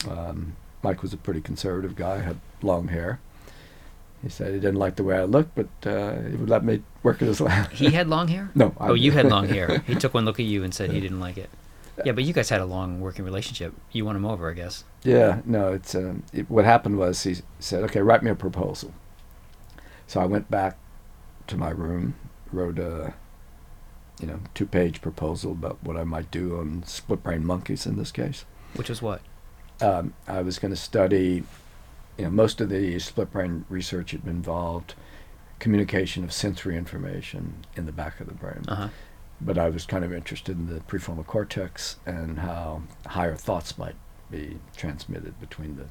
[0.10, 3.20] Um, Mike was a pretty conservative guy, had long hair.
[4.26, 6.82] He said he didn't like the way I looked, but uh, he would let me
[7.04, 7.72] work in his lab.
[7.84, 8.50] He had long hair.
[8.56, 8.74] no.
[8.80, 9.80] I Oh, you had long hair.
[9.88, 11.52] He took one look at you and said he didn't like it.
[12.04, 13.76] Yeah, but you guys had a long working relationship.
[13.92, 14.84] You won him over, I guess.
[15.04, 15.74] Yeah, no.
[15.74, 18.92] It's um, it, what happened was he said, "Okay, write me a proposal."
[20.08, 20.78] So I went back
[21.48, 22.16] to my room,
[22.52, 23.14] wrote a,
[24.20, 28.12] you know, two-page proposal about what I might do on split brain monkeys in this
[28.12, 28.44] case.
[28.76, 29.22] Which was what?
[29.82, 31.44] um, I was going to study,
[32.18, 34.96] you know, most of the split brain research had involved
[35.60, 38.64] communication of sensory information in the back of the brain.
[38.68, 38.88] Uh huh.
[39.42, 43.96] But I was kind of interested in the prefrontal cortex and how higher thoughts might
[44.32, 45.86] be transmitted between the,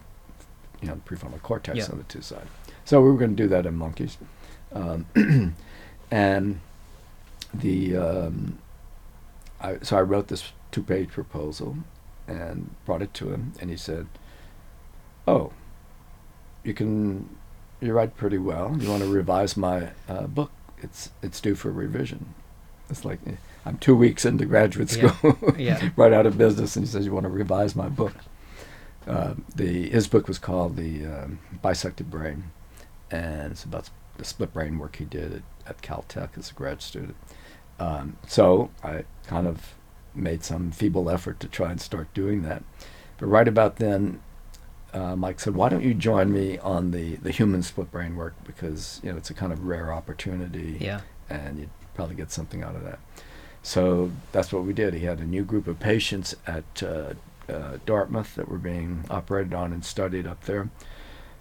[0.81, 1.87] you know, the prefrontal cortex Yeah.
[1.93, 2.49] on the two sides.
[2.87, 4.17] So we were going to do that in monkeys,
[4.73, 5.07] um,
[6.11, 6.61] and
[7.53, 8.59] the um,
[9.61, 11.77] I, so I wrote this two-page proposal
[12.27, 14.07] and brought it to him, and he said,
[15.29, 15.53] "Oh,
[16.65, 17.29] you can,
[17.81, 18.77] you write pretty well.
[18.79, 20.51] You want to revise my uh, book?
[20.83, 22.35] It's it's due for revision."
[22.91, 23.33] It's like eh,
[23.65, 25.11] I'm two weeks into graduate Yeah.
[25.13, 25.91] school, Yeah.
[25.97, 28.15] right out of business, and he says, "You want to revise my book?"
[29.07, 32.45] Uh, the his book was called "The um, Bisected Brain,"
[33.11, 36.81] and it's about the split brain work he did at, at Caltech as a grad
[36.83, 37.17] student.
[37.79, 39.75] Um, so I kind of
[40.15, 42.63] made some feeble effort to try and start doing that.
[43.19, 44.21] But right about then,
[44.95, 48.35] uh, Mike said, "Why don't you join me on the the human split brain work
[48.47, 51.01] because you know it's a kind of rare opportunity, Yeah.
[51.29, 52.99] and you'd probably get something out of that."
[53.63, 54.95] So that's what we did.
[54.95, 57.15] He had a new group of patients at uh,
[57.49, 60.69] uh, Dartmouth that were being operated on and studied up there.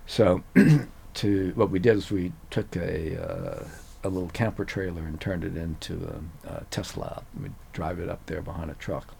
[0.08, 0.44] So
[1.16, 3.68] to what we did is we took a uh,
[4.06, 7.24] a little camper trailer and turned it into a, a test lab.
[7.40, 9.14] We'd drive it up there behind a truck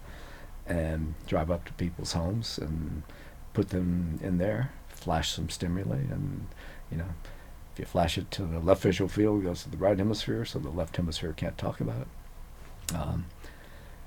[0.66, 3.02] and drive up to people's homes and
[3.54, 6.46] put them in there, flash some stimuli, and
[6.90, 7.08] you know,
[7.74, 10.44] If you flash it to the left visual field, it goes to the right hemisphere,
[10.44, 12.94] so the left hemisphere can't talk about it.
[12.94, 13.26] Um,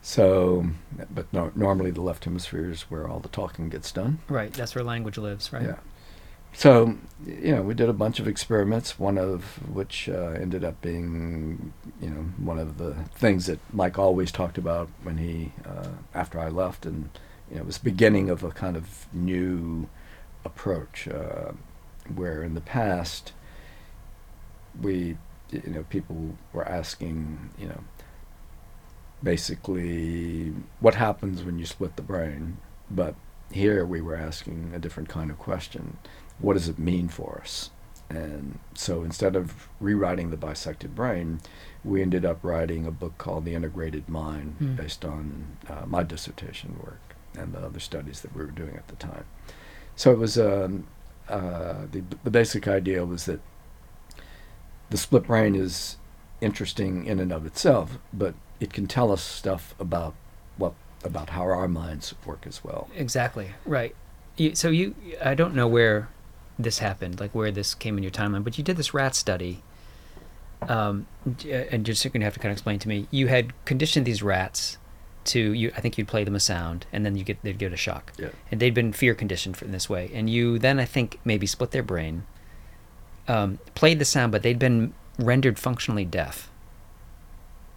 [0.01, 0.67] so,
[1.13, 4.19] but no, normally the left hemisphere is where all the talking gets done.
[4.29, 4.53] Right.
[4.53, 5.63] That's where language lives, right?
[5.63, 5.75] Yeah.
[6.53, 6.95] So,
[7.25, 11.73] you know, we did a bunch of experiments, one of which uh, ended up being,
[12.01, 16.39] you know, one of the things that Mike always talked about when he, uh, after
[16.39, 17.09] I left, and,
[17.49, 19.87] you know, it was the beginning of a kind of new
[20.43, 21.51] approach uh,
[22.13, 23.33] where in the past
[24.81, 25.17] we,
[25.51, 27.81] you know, people were asking, you know,
[29.23, 32.57] basically what happens when you split the brain,
[32.89, 33.15] but
[33.51, 35.97] here we were asking a different kind of question
[36.39, 37.71] what does it mean for us?
[38.09, 41.39] And so instead of rewriting the bisected brain,
[41.83, 44.75] we ended up writing a book called The Integrated Mind Hmm.
[44.75, 47.06] based on uh, my dissertation work
[47.37, 49.25] and the other studies that we were doing at the time.
[49.95, 50.87] So it was um,
[51.29, 53.39] uh, the, the basic idea was that
[54.89, 55.97] the split brain is
[56.39, 60.15] interesting in and of itself, but it can tell us stuff about
[60.57, 60.73] what
[61.03, 62.89] about how our minds work as well.
[62.95, 63.51] Exactly.
[63.65, 63.95] Right.
[64.35, 66.09] You, so you, I don't know where
[66.59, 69.63] this happened, like where this came in your timeline, but you did this rat study.
[70.67, 73.07] Um, and you're just going to have to kind of explain to me.
[73.11, 74.79] You had conditioned these rats
[75.27, 75.71] to you.
[75.75, 78.13] I think you'd play them a sound, and then you get they'd get a shock.
[78.17, 78.29] Yeah.
[78.51, 80.09] And they'd been fear conditioned in this way.
[80.13, 82.23] And you then I think maybe split their brain,
[83.27, 86.49] um, played the sound, but they'd been rendered functionally deaf.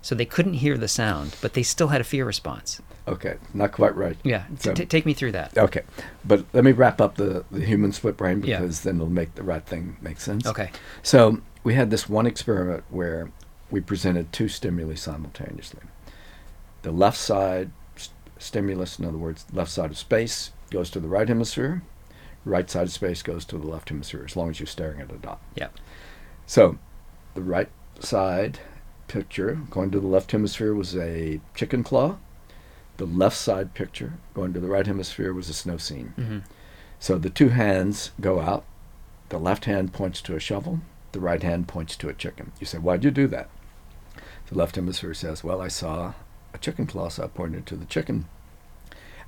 [0.02, 2.80] So they couldn't hear the sound, but they still had a fear response.
[3.06, 4.16] Okay, not quite right.
[4.22, 4.44] Yeah.
[4.58, 5.56] So- t- take me through that.
[5.58, 5.82] Okay,
[6.24, 8.60] but let me wrap up the, the human split brain Yeah.
[8.60, 10.46] because then it'll make the right thing make sense.
[10.46, 10.70] Okay.
[11.02, 13.30] So we had this one experiment where
[13.70, 15.80] we presented two stimuli simultaneously.
[16.82, 21.08] The left side st- stimulus, in other words, left side of space, goes to the
[21.08, 21.82] right hemisphere.
[22.44, 25.12] Right side of space goes to the left hemisphere, as long as you're staring at
[25.12, 25.40] a dot.
[25.54, 25.68] Yeah.
[26.46, 26.78] So,
[27.34, 27.68] the right
[28.00, 28.60] side
[29.08, 32.16] picture going to the left hemisphere was a chicken claw.
[32.96, 36.14] The left side picture going to the right hemisphere was a snow scene.
[36.16, 36.38] Mm-hmm.
[36.98, 38.64] So the two hands go out.
[39.30, 40.80] The left hand points to a shovel.
[41.12, 42.52] The right hand points to a chicken.
[42.60, 43.48] You say, why'd you do that?
[44.46, 46.12] The left hemisphere says, well, I saw
[46.52, 48.26] a chicken I pointed to the chicken.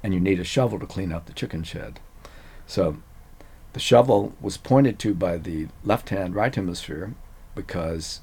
[0.02, 2.00] And you need a shovel to clean out the chicken shed.
[2.66, 2.96] So
[3.72, 7.14] the shovel was pointed to by the left hand right hemisphere
[7.54, 8.20] because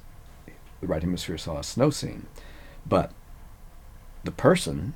[0.80, 2.26] the right hemisphere saw a snow scene.
[2.86, 3.12] But
[4.24, 4.94] the person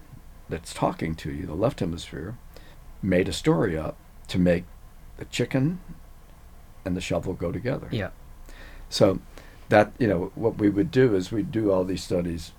[0.48, 2.36] that's talking to you, the left hemisphere,
[3.02, 3.96] made a story up
[4.28, 4.64] to make
[5.16, 5.80] the chicken
[6.84, 7.88] and the shovel go together.
[7.90, 8.11] Yeah.
[8.88, 9.20] So
[9.68, 12.52] that you know what we would do is we'd do all these studies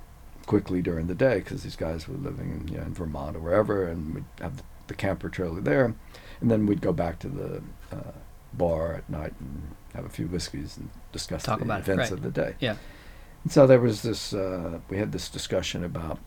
[0.45, 3.39] quickly during the day because these guys were living in, you know, in Vermont or
[3.39, 5.95] wherever, and we'd have the, the camper trailer there,
[6.41, 8.11] and then we'd go back to the uh,
[8.53, 12.11] bar at night and have a few whiskeys and discuss Talk the about it, events
[12.11, 12.17] right.
[12.17, 12.55] of the day.
[12.59, 12.75] Yeah.
[13.43, 14.33] And so there was this.
[14.33, 16.19] Uh, we had this discussion about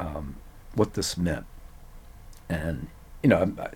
[0.00, 0.36] um,
[0.74, 1.46] what this meant,
[2.48, 2.88] and
[3.22, 3.68] you know, I,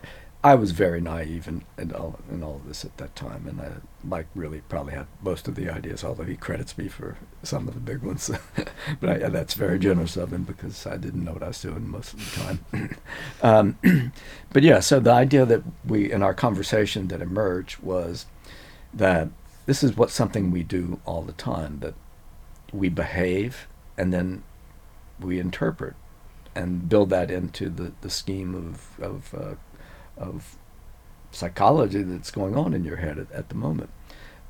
[0.46, 3.60] I was very naive in, in all in all of this at that time, and
[3.60, 7.66] uh, Mike really probably had most of the ideas, although he credits me for some
[7.66, 8.30] of the big ones.
[9.00, 11.90] but I, that's very generous of him because I didn't know what I was doing
[11.90, 12.96] most of the time.
[13.42, 14.12] um,
[14.52, 18.26] but yeah, so the idea that we in our conversation that emerged was
[18.94, 19.30] that
[19.66, 21.94] this is what something we do all the time that
[22.72, 23.66] we behave
[23.98, 24.44] and then
[25.18, 25.94] we interpret
[26.54, 29.54] and build that into the, the scheme of of, uh,
[30.16, 30.56] of
[31.30, 33.90] psychology that's going on in your head at, at the moment.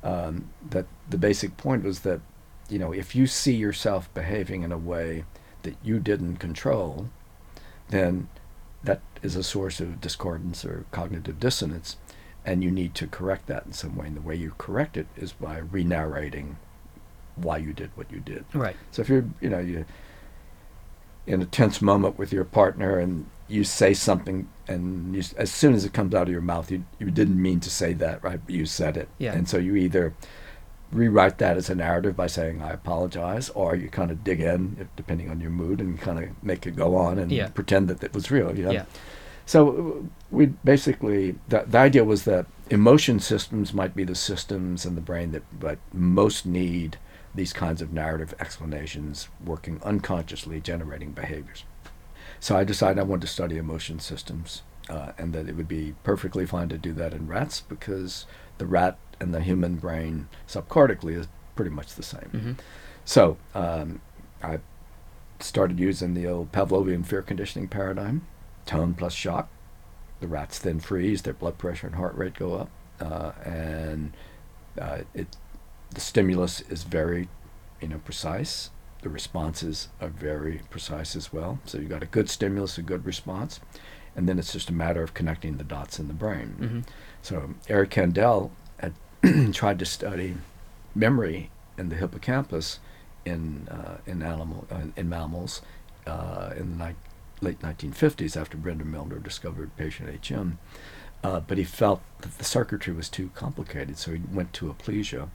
[0.03, 2.21] Um, that the basic point was that
[2.69, 5.25] you know if you see yourself behaving in a way
[5.63, 7.09] that you didn't control,
[7.89, 8.29] then
[8.83, 11.97] that is a source of discordance or cognitive dissonance,
[12.45, 14.07] and you need to correct that in some way.
[14.07, 16.57] And the way you correct it is by re-narrating
[17.35, 18.45] why you did what you did.
[18.53, 18.75] Right.
[18.91, 19.85] So if you're, you know, you
[21.25, 25.73] in a tense moment with your partner and you say something and you, as soon
[25.73, 28.39] as it comes out of your mouth, you, you didn't mean to say that, right?
[28.45, 29.07] But you said it.
[29.17, 29.33] Yeah.
[29.33, 30.13] And so you either
[30.91, 34.77] rewrite that as a narrative by saying, I apologize, or you kind of dig in,
[34.79, 37.47] if, depending on your mood, and kind of make it go on and Yeah.
[37.49, 38.71] pretend that it was real, you know?
[38.71, 38.85] Yeah.
[39.45, 39.69] So
[40.01, 44.95] uh, we basically the, the idea was that emotion systems might be the systems in
[44.95, 46.97] the brain that but most need
[47.33, 51.63] these kinds of narrative explanations working unconsciously generating behaviors.
[52.39, 55.95] So I decided I wanted to study emotion systems uh, and that it would be
[56.03, 58.25] perfectly fine to do that in rats because
[58.57, 62.29] the rat and the human brain subcortically is pretty much the same.
[62.33, 62.51] Mm-hmm.
[63.05, 64.01] So um,
[64.43, 64.59] I
[65.39, 68.25] started using the old Pavlovian fear conditioning paradigm,
[68.65, 69.49] tone plus shock.
[70.19, 72.69] The rats then freeze, their blood pressure and heart rate go up,
[72.99, 74.13] uh, and
[74.79, 75.27] uh, it
[75.91, 77.29] the stimulus is very,
[77.81, 78.71] you know, precise.
[79.07, 81.59] The responses are very precise as well.
[81.63, 83.61] So you've got a good stimulus, a good response,
[84.17, 86.47] and then it's just a matter of connecting the dots in the brain.
[86.59, 86.79] hmm
[87.21, 88.93] So Eric Kandel had
[89.53, 90.35] tried to study
[90.93, 92.79] memory in the hippocampus
[93.23, 95.61] in uh, in animal uh, in mammals
[96.05, 96.95] uh, in the ni-
[97.39, 100.59] late 1950s after Brenda Milner discovered patient HM.
[101.23, 105.29] Uh, but he felt that the circuitry was too complicated, so he went to aplysia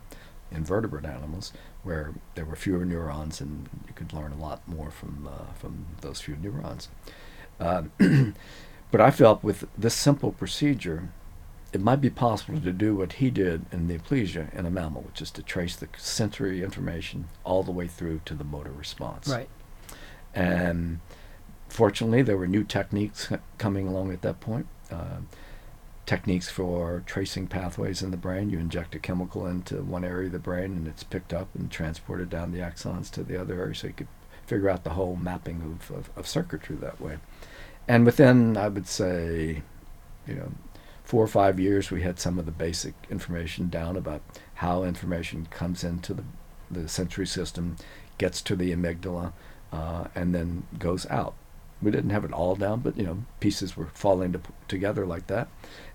[0.55, 4.91] in vertebrate animals where there were fewer neurons and you could learn a lot more
[4.91, 6.89] from uh, from those few neurons.
[7.59, 7.83] Uh,
[8.91, 11.11] but I felt with this simple procedure,
[11.73, 15.03] it might be possible to do what he did in the aplysia in a mammal,
[15.03, 19.29] which is to trace the sensory information all the way through to the motor response.
[19.29, 19.49] Right.
[20.35, 21.01] And
[21.69, 24.67] fortunately, there were new techniques coming along at that point.
[24.91, 25.21] Uh,
[26.07, 28.51] techniques for tracing pathways in the brain.
[28.51, 31.71] You inject a chemical into one area of the brain, and it's picked up and
[31.71, 34.09] transported down the axons to the other area, so you could
[34.47, 37.19] figure out the whole mapping of, of, of circuitry that way.
[37.87, 39.63] And within, I would say,
[40.27, 40.53] you know,
[41.05, 44.23] four or five years, we had some of the basic information down about
[44.55, 46.25] how information comes into the,
[46.71, 47.77] the sensory system,
[48.19, 49.33] gets to the amygdala,
[49.73, 51.35] uh, and then goes out.
[51.83, 55.27] We didn't have it all down, but you know, pieces were falling to, together like
[55.27, 55.49] that,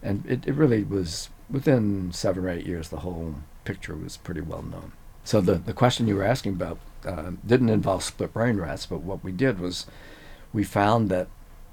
[0.04, 2.90] and it, it really was within seven or eight years.
[2.90, 4.92] The whole picture was pretty well known.
[5.24, 9.02] So the the question you were asking about uh, didn't involve split brain rats, but
[9.02, 9.86] what we did was
[10.54, 11.28] we found that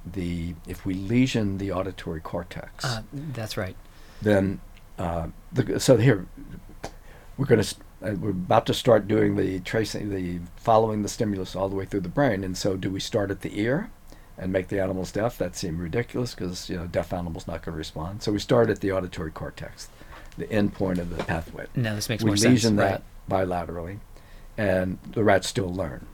[0.05, 3.77] the if we lesion the auditory cortex, Uh, that's right.
[4.23, 4.61] then
[4.99, 6.27] uh, the, so here
[7.37, 11.57] we're going to uh, we're about to start doing the tracing the following the stimulus
[11.57, 13.91] all the way through the brain and so do we start at the ear
[14.37, 17.75] and make the animals deaf that seemed ridiculous because you know deaf animals not going
[17.75, 19.89] to respond so we start at the auditory cortex
[20.37, 22.49] the end point of the pathway No, this makes we more sense.
[22.49, 23.01] We lesion right.
[23.01, 23.99] that bilaterally
[24.59, 26.07] and the rats still learn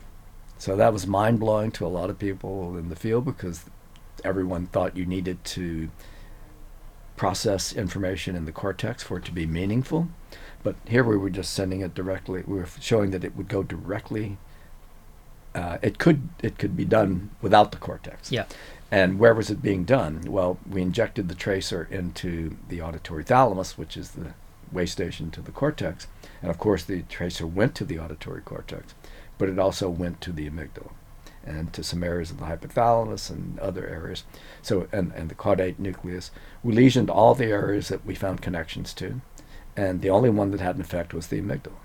[0.57, 3.65] so that was mind-blowing to a lot of people in the field because
[4.23, 5.89] everyone thought you needed to
[7.15, 10.07] process information in the cortex for it to be meaningful.
[10.63, 12.43] But here we were just sending it directly.
[12.45, 14.37] We were showing that it would go directly.
[15.53, 18.31] Uh, it could it could be done without the cortex.
[18.31, 18.45] Yeah.
[18.89, 20.21] And where was it being done?
[20.27, 24.33] Well, we injected the tracer into the auditory thalamus, which is the
[24.71, 26.07] way station to the cortex,
[26.41, 28.93] and of course the tracer went to the auditory cortex,
[29.37, 30.91] but it also went to the amygdala
[31.43, 34.23] and to some areas of the hypothalamus and other areas.
[34.61, 36.29] So, and, and the caudate nucleus.
[36.63, 39.21] We lesioned all the areas that we found connections to,
[39.75, 41.80] and the only one that had an effect was the amygdala.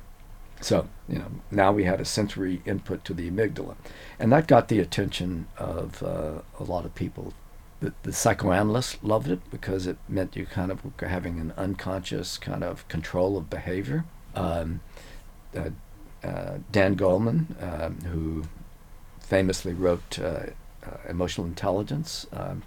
[0.67, 3.77] So, you know, now we had a sensory input to the amygdala.
[4.19, 7.35] And that got the attention of uh, a lot of people.
[7.79, 12.37] The, the psychoanalysts loved it because it meant you kind of were having an unconscious
[12.37, 14.07] kind of control of behavior.
[14.35, 14.81] Um,
[15.57, 15.71] uh,
[16.25, 18.43] uh, Dan Goleman, um, who
[19.21, 20.47] famously wrote uh,
[20.85, 22.65] uh, Emotional Intelligence, um,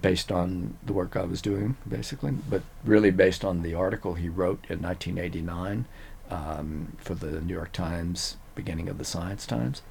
[0.00, 4.28] based on the work I was doing, basically, but really based on the article he
[4.28, 5.86] wrote in 1989
[6.30, 9.82] um, for the New York Times, beginning of the Science Times.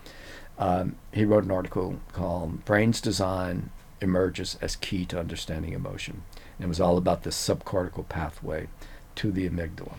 [0.58, 3.72] Um, he wrote an article called Brain's Design
[4.02, 6.24] Emerges as Key to Understanding Emotion.
[6.58, 8.68] And it was all about this subcortical pathway
[9.16, 9.96] to the amygdala.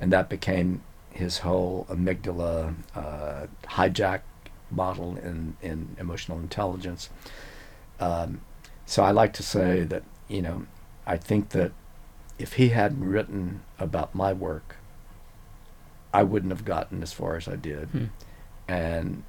[0.00, 4.20] And that became his whole amygdala uh, hijack
[4.70, 7.10] model in, in emotional intelligence.
[7.98, 8.40] Um,
[8.86, 10.66] so I like to say that, you know,
[11.06, 11.72] I think that
[12.38, 14.76] if he hadn't written about my work,
[16.12, 17.88] I wouldn't have gotten as far as I did.
[17.88, 18.04] Hmm.
[18.68, 19.22] And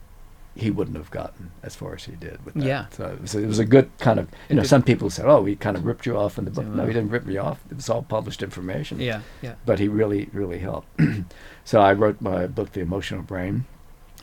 [0.54, 2.64] he wouldn't have gotten as far as he did with that.
[2.66, 2.86] Yeah.
[2.92, 5.46] So it was, it was a good kind of, you know, some people said, oh,
[5.46, 6.66] he kind of ripped you off in the book.
[6.66, 7.62] No, he didn't rip me off.
[7.70, 9.22] It was all published information Yeah.
[9.42, 9.56] Yeah.
[9.66, 10.88] but he really, really helped.
[11.64, 13.66] so I wrote my book, The Emotional Brain,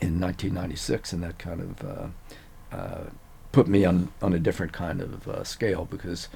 [0.01, 3.05] in 1996, and that kind of uh, uh,
[3.53, 6.29] put me on, on a different kind of uh, scale because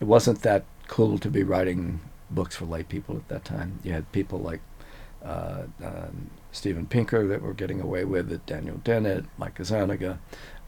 [0.00, 2.00] it wasn't that cool to be writing
[2.30, 3.78] books for lay people at that time.
[3.84, 4.60] You had people like
[5.24, 10.18] uh, um, Steven Pinker that were getting away with it, Daniel Dennett, Mike Gazzaniga.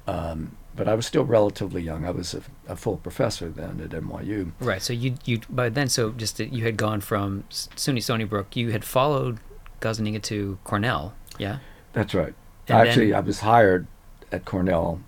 [0.06, 2.04] Um, but I was still relatively young.
[2.04, 4.52] I was a, a full professor then at NYU.
[4.60, 4.82] Right.
[4.82, 8.54] So you you by then so just that you had gone from SUNY Stony Brook.
[8.56, 9.38] You had followed
[9.80, 11.14] Gazzaniga to Cornell.
[11.38, 11.58] Yeah.
[11.92, 12.34] That's right.
[12.68, 13.86] And Actually, then- I was hired
[14.30, 15.00] at Cornell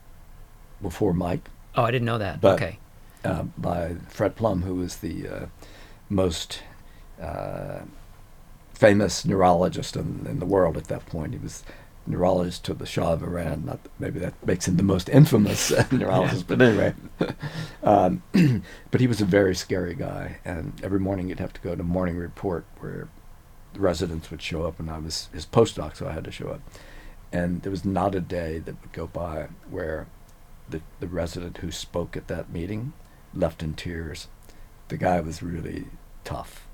[0.81, 2.41] before Mike Oh, I didn't know that.
[2.41, 2.79] But- okay.
[3.25, 5.47] uh, by Fred Plum, who was the uh,
[6.09, 6.63] most
[7.21, 7.81] uh,
[8.79, 11.33] famous neurologist in, in the world at that point.
[11.33, 11.65] He was
[12.07, 13.65] neurologist to the Shah of Iran.
[13.67, 16.95] Not that maybe that makes him the most infamous neurologist, but anyway.
[17.83, 18.23] um,
[18.91, 21.83] but he was a very scary guy, and every morning you'd have to go to
[21.83, 23.09] morning report where
[23.75, 26.49] the residents would show up, and I was his postdoc, so I had to show
[26.49, 26.61] up.
[27.33, 30.07] And there was not a day that would go by where
[30.71, 32.93] the the resident who spoke at that meeting
[33.35, 34.29] left in tears.
[34.87, 35.87] The guy was really
[36.25, 36.68] tough.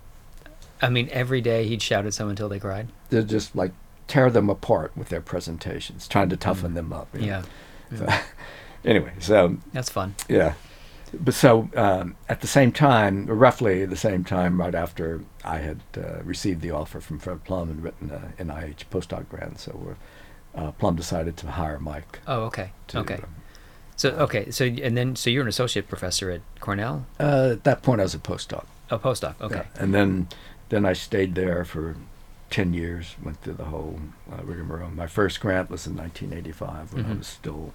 [0.85, 2.89] I mean, every day he'd shout at someone until they cried.
[3.11, 3.73] They're just like
[4.09, 7.09] tear them apart with their presentations, trying to toughen them up.
[7.15, 7.43] you know.
[7.91, 8.07] Yeah, So,
[8.85, 10.15] anyway, so that's fun.
[10.29, 10.55] yeah.
[11.19, 15.81] But so um, at the same time, roughly the same time, right after I had
[15.97, 20.61] uh, received the offer from Fred Plum and written an NIH postdoc grant, so we're,
[20.61, 22.19] uh, Plum decided to hire Mike.
[22.27, 23.21] Oh, okay, To, okay.
[23.97, 27.83] So okay, so and then so you're an associate professor at Cornell, Uh, at that
[27.85, 28.65] point, I was a postdoc.
[28.91, 29.41] a postdoc.
[29.41, 29.55] Okay.
[29.77, 29.83] Yeah.
[29.83, 30.27] And then,
[30.75, 31.95] then I stayed there for
[32.51, 33.15] ten years.
[33.23, 34.01] Went through the whole
[34.33, 34.91] uh, rigmarole.
[34.91, 37.19] My first grant was in 1985 when I Mhm.
[37.19, 37.73] was still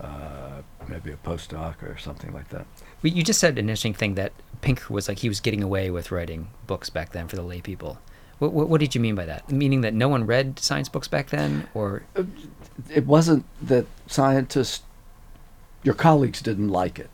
[0.00, 2.64] uh, maybe a postdoc or something like that.
[3.02, 5.90] Well, you just said an interesting thing that Pinker was like he was getting away
[5.90, 7.98] with writing books back then for the lay people.
[8.38, 9.50] What, what, what did you mean by that?
[9.50, 12.04] Meaning that no one read science books back then, or
[12.88, 14.84] It wasn't that scientists,
[15.82, 17.10] your colleagues didn't like it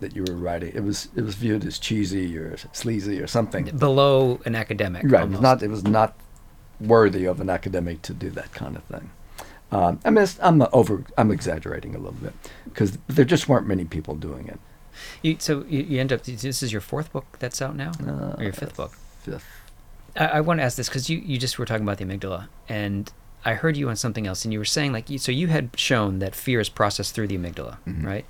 [0.00, 0.72] that you were writing.
[0.74, 3.64] It was it was viewed as cheesy or sleazy or something.
[3.76, 5.02] below an academic?
[5.06, 5.24] Right.
[5.24, 5.62] It was not.
[5.62, 6.14] It was not
[6.80, 9.10] worthy of an academic to do that kind of thing.
[9.72, 11.04] Um, I mean, it's, I'm over.
[11.18, 12.34] I'm exaggerating a little bit
[12.64, 14.60] because there just weren't many people doing it.
[15.22, 16.22] You, so you, you end up.
[16.24, 17.92] This is your fourth book that's out now,
[18.38, 18.92] or your fifth book.
[19.22, 19.44] Fifth.
[20.16, 22.48] I, I want to ask this because you, you just were talking about the amygdala,
[22.68, 23.10] and
[23.44, 25.70] I heard you on something else, and you were saying like you, so you had
[25.76, 28.04] shown that fear is processed through the amygdala, Mhm.
[28.04, 28.24] right?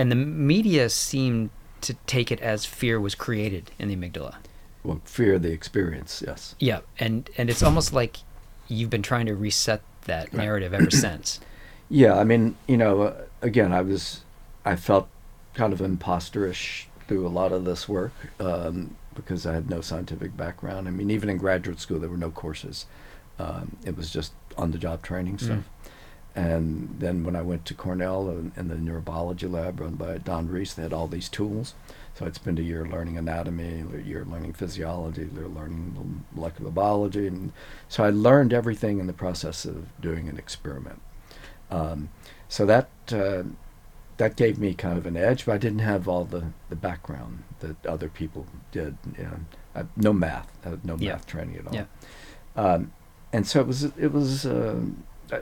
[0.00, 1.50] And the media seemed
[1.82, 4.36] to take it as fear was created in the amygdala.
[4.82, 6.24] Well, fear the experience.
[6.26, 6.54] Yes.
[6.58, 8.16] Yeah, and and it's almost like
[8.66, 11.38] you've been trying to reset that narrative ever since.
[11.90, 14.22] Yeah, I mean, you know, uh, again, I was,
[14.64, 15.06] I felt
[15.52, 20.34] kind of imposterish through a lot of this work um, because I had no scientific
[20.34, 20.88] background.
[20.88, 22.86] I mean, even in graduate school, there were no courses.
[23.38, 25.64] Um, it was just on-the-job training Mm.
[26.36, 30.48] And then when I went to Cornell in, in the neurobiology lab run by Don
[30.48, 31.74] Reis, they had all these tools.
[32.14, 36.70] So I'd spend a year learning anatomy, a year learning physiology, a year learning molecular
[36.70, 37.52] biology, and
[37.88, 41.00] so I learned everything in the process of doing an experiment.
[41.70, 42.10] Um,
[42.48, 43.44] so that uh,
[44.18, 47.44] that gave me kind of an edge, but I didn't have all the, the background
[47.60, 48.98] that other people did.
[49.16, 49.36] You know,
[49.74, 50.48] I, no math,
[50.84, 51.12] no Yeah.
[51.12, 51.74] math training at all.
[51.74, 51.84] Yeah.
[52.54, 52.92] Um,
[53.32, 54.80] and so it was it was uh,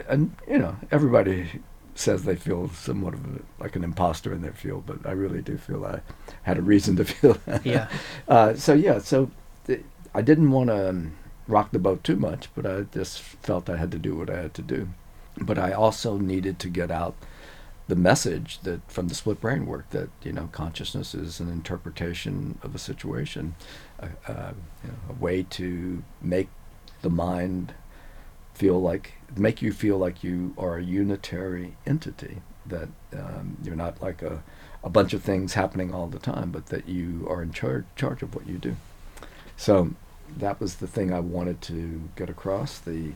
[0.09, 1.61] and you know everybody
[1.95, 5.43] says they feel somewhat of a, like an imposter in their field, but I really
[5.43, 6.01] do feel I
[6.43, 7.67] had a reason to feel that.
[7.67, 7.89] Yeah.
[8.29, 9.31] Uh, so yeah, so
[9.67, 9.83] th-
[10.15, 11.13] I didn't want to um,
[11.47, 14.43] rock the boat too much, but I just felt I had to do what I
[14.43, 14.91] had to do.
[15.41, 17.15] But I also needed to get out
[17.89, 22.59] the message that from the split brain work that you know consciousness is an interpretation
[22.63, 23.55] of a situation,
[23.99, 24.53] a, uh,
[24.85, 26.49] you know, a way to make
[27.01, 27.73] the mind
[28.59, 34.03] feel like make you feel like you are a unitary entity that um, you're not
[34.03, 34.43] like a,
[34.83, 38.23] a bunch of things happening all the time but that you are in charge charge
[38.23, 38.77] of what you do.
[39.57, 39.91] So
[40.37, 43.13] that was the thing I wanted to get across the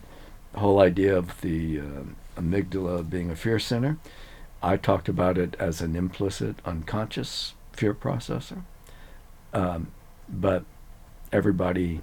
[0.54, 3.98] whole idea of the um amygdala being a fear center.
[4.62, 8.62] I talked about it as an implicit unconscious fear processor.
[9.52, 9.88] Um,
[10.28, 10.64] but
[11.32, 12.00] everybody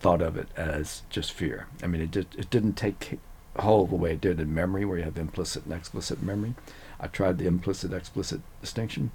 [0.00, 1.66] thought of it as just fear.
[1.82, 3.18] I mean, it did, it didn't take
[3.58, 6.54] hold the way it did in memory, where you have implicit and explicit memory.
[6.98, 9.10] I tried the implicit explicit distinction,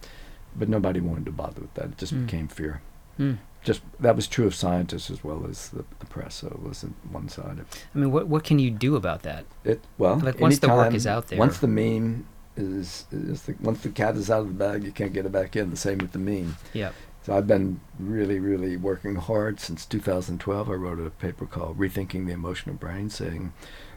[0.56, 1.86] but nobody wanted to bother with that.
[1.86, 2.26] It just Hmm.
[2.26, 2.82] became fear.
[3.18, 3.34] Hmm.
[3.64, 6.36] Just that was true of scientists as well as the, the press.
[6.36, 7.66] So it wasn't one sided.
[7.96, 9.46] I mean, what what can you do about that?
[9.64, 13.56] It well, Like, once the work is out there- once the meme is, is the,
[13.60, 15.72] once the cat is out of the bag, you can't get it back in.
[15.72, 16.58] The same with the meme.
[16.74, 16.92] Yeah.
[17.26, 20.70] So I've been really, really working hard since 2012.
[20.70, 23.52] I wrote a paper called Rethinking the Emotional Brain, saying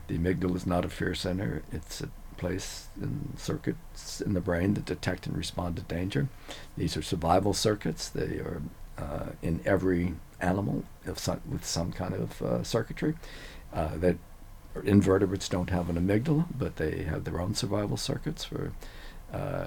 [0.06, 1.62] the amygdala is not a fear center.
[1.70, 2.08] It's a
[2.38, 6.28] place in circuits in the brain that detect and respond to danger.
[6.78, 8.08] These are survival circuits.
[8.08, 8.62] They are
[8.96, 10.84] uh, in every animal
[11.16, 13.14] some, with some kind of uh, circuitry.
[13.74, 14.16] Uh, that
[14.84, 18.72] invertebrates don't have an amygdala, but they have their own survival circuits for
[19.34, 19.66] uh,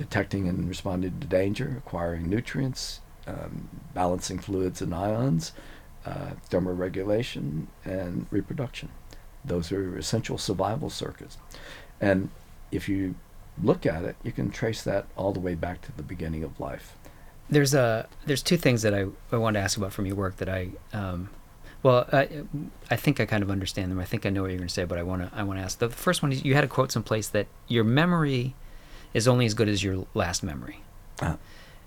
[0.00, 5.52] detecting and responding to danger, acquiring nutrients, um, balancing fluids and ions,
[6.06, 8.88] uh, thermoregulation, and reproduction.
[9.44, 11.36] Those are essential survival circuits.
[12.00, 12.30] And
[12.72, 13.14] if you
[13.62, 16.58] look at it, you can trace that all the way back to the beginning of
[16.58, 16.96] life.
[17.50, 20.38] There's a there's two things that I, I want to ask about from your work
[20.38, 21.28] that I um,
[21.82, 22.44] well I
[22.90, 23.98] I think I kind of understand them.
[23.98, 25.58] I think I know what you're going to say, but I want to I want
[25.58, 25.78] to ask.
[25.78, 28.54] The first one is you had a quote someplace that your memory
[29.14, 30.82] is only as good as your last memory.
[31.20, 31.36] Uh,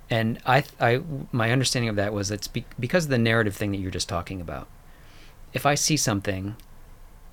[0.09, 1.01] And I, I,
[1.31, 4.09] my understanding of that was it's be, because of the narrative thing that you're just
[4.09, 4.67] talking about.
[5.53, 6.55] If I see something,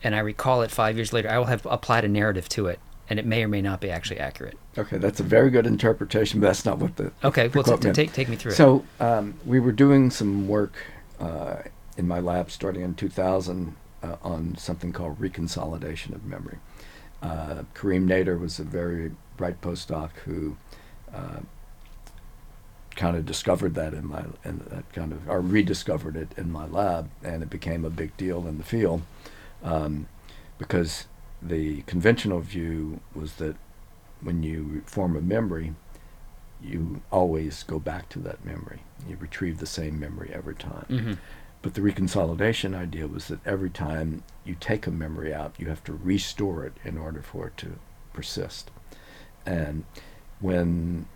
[0.02, 2.78] and I recall it five years later, I will have applied a narrative to it,
[3.08, 4.56] and it may or may not be actually accurate.
[4.78, 7.82] Okay, that's a very good interpretation, but that's not what the Okay, the well, quote
[7.82, 8.56] t- take take me through it.
[8.56, 10.74] So um, we were doing some work
[11.18, 11.56] uh,
[11.96, 16.58] in my lab starting in 2000 uh, on something called reconsolidation of memory.
[17.22, 19.10] Uh, Kareem Nader was a very
[19.40, 20.56] bright postdoc who
[21.14, 21.40] uh,
[22.94, 26.66] kind of discovered that in my and that kind of or rediscovered it in my
[26.66, 29.00] lab, and it became a big deal in the field
[29.64, 30.06] um,
[30.58, 31.06] because
[31.40, 33.56] the conventional view was that
[34.20, 35.72] when you form a memory,
[36.62, 38.80] you always go back to that memory.
[39.08, 40.84] You retrieve the same memory every time.
[40.88, 41.12] hmm
[41.62, 45.82] But the reconsolidation idea was that every time you take a memory out, you have
[45.84, 47.78] to restore it in order for it to
[48.12, 48.70] persist.
[49.46, 49.84] And
[50.40, 51.06] when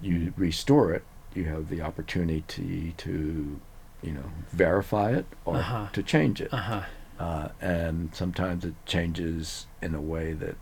[0.00, 1.04] you restore it,
[1.34, 3.60] you have the opportunity to,
[4.02, 5.86] you know, verify it or Uh-huh.
[5.92, 6.52] to change it.
[6.52, 6.82] Uh huh.
[7.18, 10.56] Uh, and sometimes it changes in a way that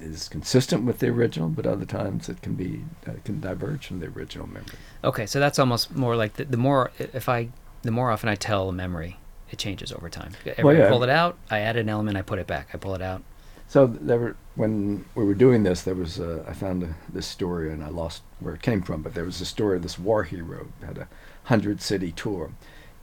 [0.00, 4.00] is consistent with the original, but other times it can be uh, can diverge from
[4.00, 4.74] the original memory.
[5.04, 7.48] Okay, so that's almost more like the, the more if I
[7.82, 9.18] the more often I tell a memory,
[9.50, 10.32] it changes over time.
[10.46, 10.86] Every Well, yeah.
[10.86, 12.68] I pull it out, I add an element, I put it back.
[12.72, 13.22] I pull it out.
[13.68, 17.26] So there were when we were doing this, there was a, I found a, this
[17.26, 19.98] story and I lost where it came from, but there was a story of this
[19.98, 21.08] war hero had a
[21.44, 22.52] hundred city tour,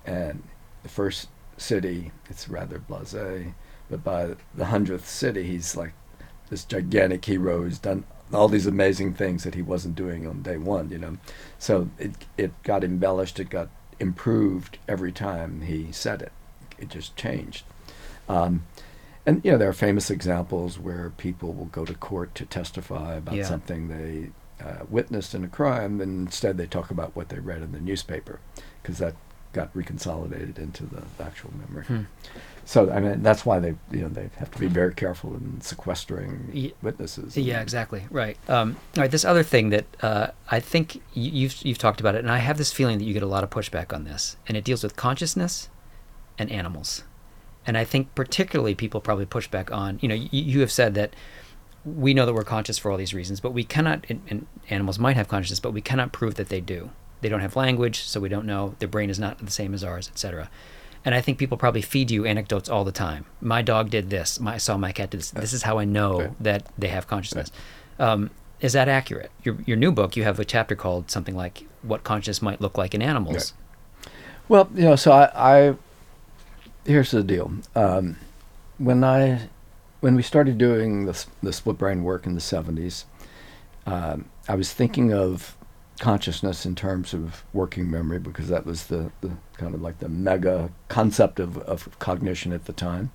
[0.06, 0.44] and
[0.84, 3.54] the first city it's rather blasé,
[3.90, 5.94] but by the hundredth city he's like
[6.50, 8.04] this gigantic hero who's done
[8.34, 11.18] all these amazing things that he wasn't doing on day one, you know.
[11.60, 16.32] So it it got embellished, it got improved every time he said it.
[16.80, 17.66] It just changed.
[18.30, 18.64] Um,
[19.26, 23.16] and you know there are famous examples where people will go to court to testify
[23.16, 23.46] about Yeah.
[23.46, 24.32] something they
[24.66, 27.80] uh, witnessed in a crime, and instead they talk about what they read in the
[27.80, 28.40] newspaper,
[28.82, 29.16] because that
[29.54, 31.84] got reconsolidated into the actual memory.
[31.86, 32.02] Hmm.
[32.64, 35.60] So I mean that's why they you know they have to be very careful in
[35.62, 37.36] sequestering witnesses.
[37.36, 38.06] Yeah, and- exactly.
[38.12, 38.38] Right.
[38.48, 39.12] Um, all right.
[39.12, 42.38] This other thing that uh, I think you, you've you've talked about it, and I
[42.38, 44.84] have this feeling that you get a lot of pushback on this, and it deals
[44.84, 45.70] with consciousness
[46.38, 47.04] and animals,
[47.66, 50.00] and I think particularly people probably push back on.
[50.02, 51.16] You know, you, you have said that
[51.86, 54.06] we know that we're conscious for all these reasons, but we cannot.
[54.10, 56.92] And, and animals might have consciousness, but we cannot prove that they do.
[57.22, 58.76] They don't have language, so we don't know.
[58.80, 60.50] Their brain is not the same as ours, etc.
[61.06, 63.26] And I think people probably feed you anecdotes all the time.
[63.42, 64.40] My dog did this.
[64.40, 65.32] My, I saw my cat do this.
[65.32, 66.44] This is how I know Right.
[66.44, 67.52] that they have consciousness.
[68.00, 69.32] Um, is that accurate?
[69.44, 72.78] Your, your new book, you have a chapter called something like "What Consciousness Might Look
[72.78, 73.54] Like in Animals."
[74.48, 75.30] Well, you know, so I,
[75.70, 75.76] I
[76.86, 77.52] here's the deal.
[77.76, 78.18] Um,
[78.78, 79.50] when I
[80.00, 83.06] when we started doing the the split brain work in the '70s,
[83.86, 85.56] um, I was thinking of
[86.00, 90.10] consciousness in terms of working memory because that was the, the kind of like the
[90.10, 93.12] mega concept of, of cognition at the time.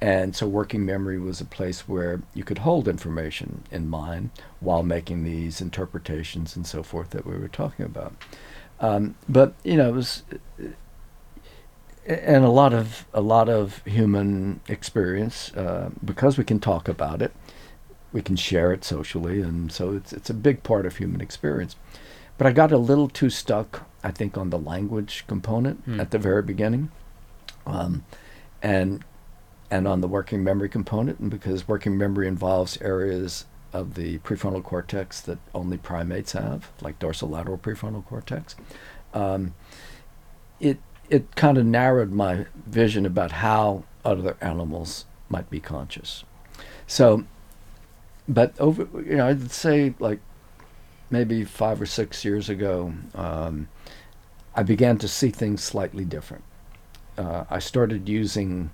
[0.00, 4.30] And so working memory was a place where you could hold information in mind
[4.60, 8.14] while making these interpretations and so forth that we were talking about.
[8.80, 10.22] Um, but you know, it was
[12.06, 17.22] and a lot of a lot of human experience uh, because we can talk about
[17.22, 17.32] it,
[18.12, 21.76] we can share it socially, and so it's it's a big part of human experience.
[22.36, 26.00] But I got a little too stuck, I think, on the language component Hmm.
[26.00, 26.90] at the very beginning,
[27.66, 28.04] um,
[28.62, 29.04] and
[29.70, 34.62] and on the working memory component, and because working memory involves areas of the prefrontal
[34.62, 38.54] cortex that only primates have, like dorsolateral prefrontal cortex.
[39.12, 39.54] Um,
[40.60, 40.78] it
[41.10, 46.24] it kind of narrowed my vision about how other animals might be conscious.
[46.86, 47.24] So,
[48.28, 50.20] but over, you know, I'd say like
[51.10, 53.68] maybe five or six years ago, um,
[54.54, 56.44] I began to see things slightly different.
[57.16, 58.70] Uh, I started using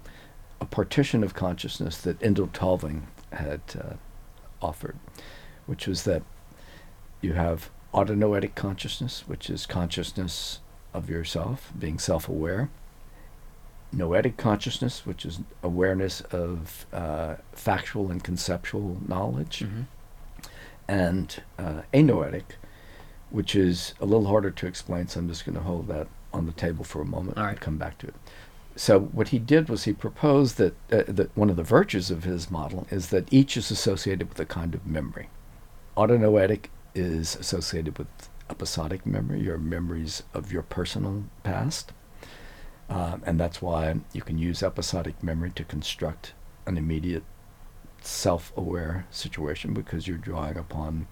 [0.61, 3.95] a partition of consciousness that Endel Tulving had uh,
[4.61, 4.97] offered,
[5.67, 6.23] which was that
[7.21, 10.61] you have autonoetic consciousness, which is consciousness
[10.93, 12.71] of yourself, being self aware.
[13.93, 19.65] Noetic consciousness, which is awareness of uh, factual and conceptual knowledge.
[19.67, 19.87] Mhm.
[20.87, 22.57] And uh, anoetic,
[23.31, 26.47] which is a little harder to explain, so I'm just going to hold that on
[26.47, 28.15] the table for a moment All and come back to it.
[28.77, 32.25] So, what he did was he proposed that, uh, that one of the virtues of
[32.25, 35.29] his model is that each is associated with a kind of memory.
[35.97, 38.09] Autonoetic is associated with
[38.51, 41.93] episodic memory, your memories of your personal past.
[42.89, 46.35] Um, and that's why you can use episodic memory to construct
[46.67, 47.23] an immediate
[48.03, 51.07] self aware situation because you're drawing upon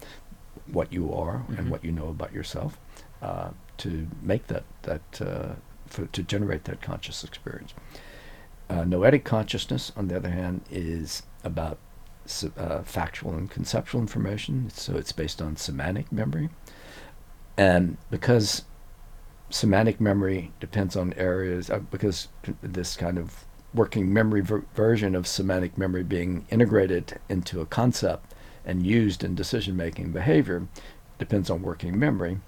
[0.67, 1.57] what you are Mhm.
[1.59, 2.77] and what you know about yourself
[3.21, 5.53] uh, to make that that uh,
[5.87, 7.73] for, to generate that conscious experience.
[8.69, 11.77] Uh, noetic consciousness, on the other hand, is about
[12.57, 14.69] uh, factual and conceptual information.
[14.71, 16.49] So it's based on semantic memory,
[17.59, 18.63] and because
[19.49, 22.29] semantic memory depends on areas uh, because
[22.61, 23.43] this kind of
[23.73, 28.33] working memory ver- version of semantic memory being integrated into a concept
[28.63, 30.67] and used in decision making behavior
[31.17, 32.39] depends on working memory.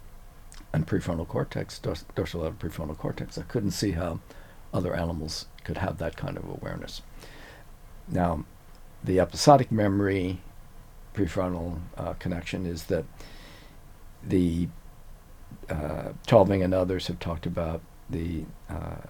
[0.72, 4.22] And prefrontal cortex dors- dorsolateral prefrontal cortex i couldn't see how
[4.74, 7.02] other animals could have that kind of awareness.
[8.08, 8.46] Now
[9.04, 10.40] the episodic memory
[11.14, 13.04] prefrontal uh, connection is that
[14.24, 14.70] the
[15.70, 19.08] uh, Tulving and others have talked about the uh,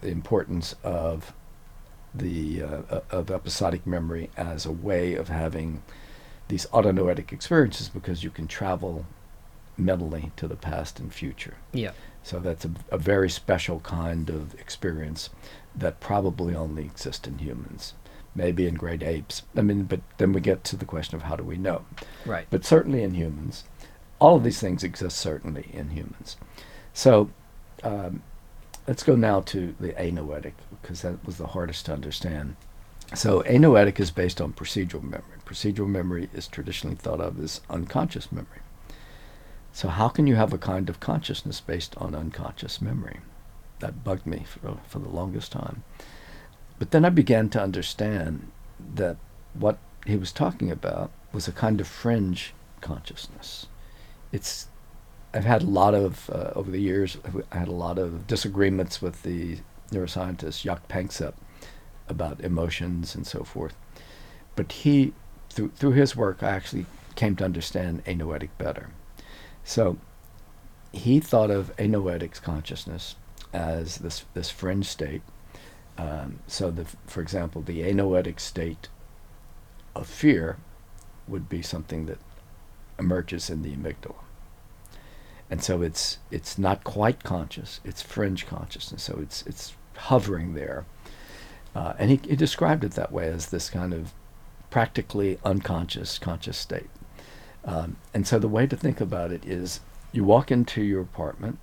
[0.00, 1.32] the importance of
[2.14, 5.82] the uh, of episodic memory as a way of having
[6.48, 9.06] these autonoetic experiences because you can travel
[9.78, 11.54] mentally to the past and future.
[11.72, 11.92] Yeah.
[12.22, 15.30] So that's a, a very special kind of experience
[15.74, 17.94] that probably only exists in humans,
[18.34, 19.42] maybe in great apes.
[19.56, 21.84] I mean, but then we get to the question of how do we know?
[22.26, 22.46] Right.
[22.50, 23.64] but certainly in humans.
[24.22, 26.36] All of these things exist certainly in humans.
[26.94, 27.30] So
[27.82, 28.22] um,
[28.86, 32.54] let's go now to the anoetic, because that was the hardest to understand.
[33.14, 35.38] So anoetic is based on procedural memory.
[35.44, 38.60] Procedural memory is traditionally thought of as unconscious memory.
[39.72, 43.18] So how can you have a kind of consciousness based on unconscious memory?
[43.80, 45.82] That bugged me for, for the longest time.
[46.78, 48.52] But then I began to understand
[48.94, 49.16] that
[49.54, 53.66] what he was talking about was a kind of fringe consciousness.
[54.32, 54.68] It's
[55.34, 57.16] I've had a lot of uh, over the years.
[57.50, 59.58] I had a lot of disagreements with the
[59.90, 61.34] neuroscientist Jaak Panksepp
[62.08, 63.74] about emotions and so forth.
[64.56, 65.12] But he,
[65.50, 68.90] through through his work, I actually came to understand anoetic better.
[69.64, 69.98] So
[70.92, 73.16] he thought of anoetic consciousness
[73.52, 75.22] as this this fringe state.
[75.98, 78.88] Um, so, the, for example, the anoetic state
[79.94, 80.56] of fear
[81.28, 82.18] would be something that
[83.02, 84.14] emerges in the amygdala.
[85.50, 89.02] And so it's it's not quite conscious; it's fringe consciousness.
[89.02, 90.86] So it's it's hovering there.
[91.74, 94.12] Uh, and he, he described it that way as this kind of
[94.70, 96.88] practically unconscious conscious state.
[97.64, 99.80] Um, and so the way to think about it is
[100.12, 101.58] you walk into your apartment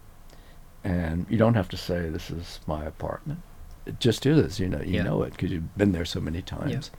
[0.83, 3.41] and you don't have to say this is my apartment.
[3.85, 5.03] It just is, you know, you Yeah.
[5.03, 6.91] know it because you've been there so many times.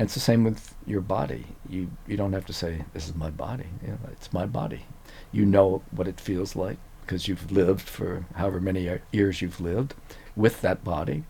[0.00, 1.44] And it's the same with your body.
[1.68, 3.66] You you don't have to say this is my body.
[3.82, 4.86] You know, it's my body.
[5.30, 9.92] You know what it feels like because you've lived for however many years you've lived
[10.34, 11.24] with that body.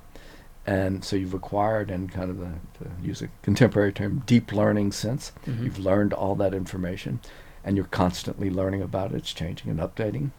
[0.64, 4.92] And so you've acquired, in kind of the, to use a contemporary term, deep learning
[4.92, 5.32] sense.
[5.46, 5.64] Mhm.
[5.64, 7.18] You've learned all that information,
[7.64, 9.16] and you're constantly learning about it.
[9.16, 10.30] It's changing and updating.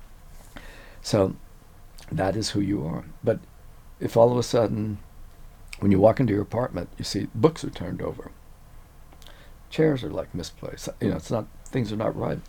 [1.01, 1.35] So
[2.09, 3.03] that is who you are.
[3.25, 3.39] But
[3.99, 4.99] if all of a sudden,
[5.81, 8.31] when you walk into your apartment, you see books are turned over,
[9.69, 10.89] chairs are like misplaced.
[11.01, 12.39] You know, it's not things are not right.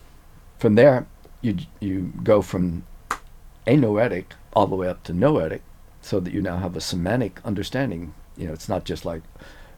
[0.58, 1.06] From there,
[1.40, 2.84] you you go from
[3.66, 5.62] anoetic all the way up to noetic,
[6.02, 8.14] so that you now have a semantic understanding.
[8.36, 9.22] You know, it's not just like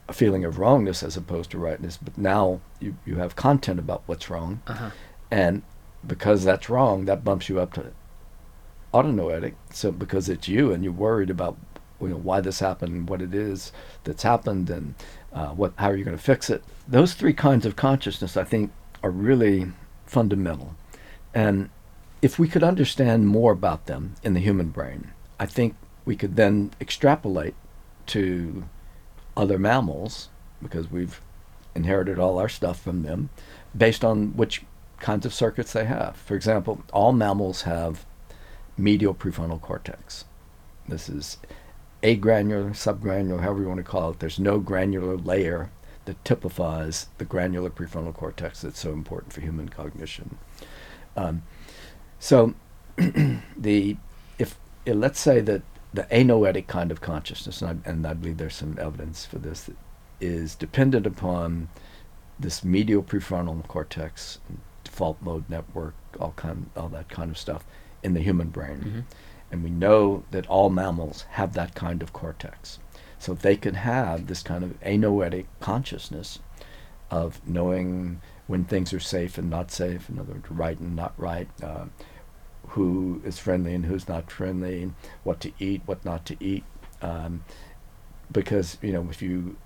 [0.09, 4.03] a feeling of wrongness as opposed to rightness, but now you, you have content about
[4.07, 4.61] what's wrong.
[4.67, 4.91] Uh-huh.
[5.31, 5.63] And
[6.07, 7.93] because that's wrong, that bumps you up to
[8.93, 9.55] autonoetic.
[9.71, 11.57] So because it's you and you're worried about
[12.07, 13.73] you know why this happened, what it is
[14.05, 14.95] that's happened, and
[15.33, 16.63] uh, what how are you going to fix it.
[16.87, 19.73] Those three kinds of consciousness, I think, are really
[20.07, 20.75] fundamental.
[21.35, 21.71] And
[22.23, 25.75] if we could understand more about them in the human brain, I think
[26.05, 27.55] we could then extrapolate
[28.07, 28.65] to
[29.37, 30.29] other mammals
[30.63, 31.21] because we've
[31.75, 33.31] inherited all our stuff from them
[33.77, 34.63] based on which
[35.01, 36.17] kinds of circuits they have.
[36.17, 38.07] For example, all mammals have
[38.77, 40.25] medial prefrontal cortex.
[40.89, 41.39] This is
[42.05, 44.19] agranular, subgranular, however you want to call it.
[44.21, 45.71] There's no granular layer
[46.05, 50.37] that typifies the granular prefrontal cortex that's so important for human cognition.
[51.17, 51.43] Um,
[52.19, 52.55] so,
[53.57, 53.97] the
[54.39, 55.63] if let's say that
[55.95, 59.71] the anoetic kind of consciousness, and I, and I believe there's some evidence for this,
[60.21, 61.69] is dependent upon
[62.39, 64.41] this medial prefrontal cortex,
[64.83, 67.65] default mode network, all kind, all that kind of stuff
[68.03, 69.17] in the human brain, Mhm.
[69.55, 72.81] And we know that all mammals have that kind of cortex,
[73.21, 76.41] so they can have this kind of anoetic consciousness
[77.09, 81.15] of knowing when things are safe and not safe, in other words, right and not
[81.17, 81.85] right, uh,
[82.71, 84.91] who is friendly and who's not friendly,
[85.23, 86.65] what to eat, what not to eat,
[87.01, 87.45] um,
[88.33, 89.57] because you know if you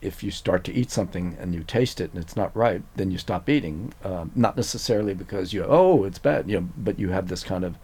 [0.00, 3.10] if you start to eat something and you taste it and it's not right, then
[3.10, 3.92] you stop eating.
[4.02, 7.64] Um, not necessarily because you oh it's bad, you know, but you have this kind
[7.64, 7.76] of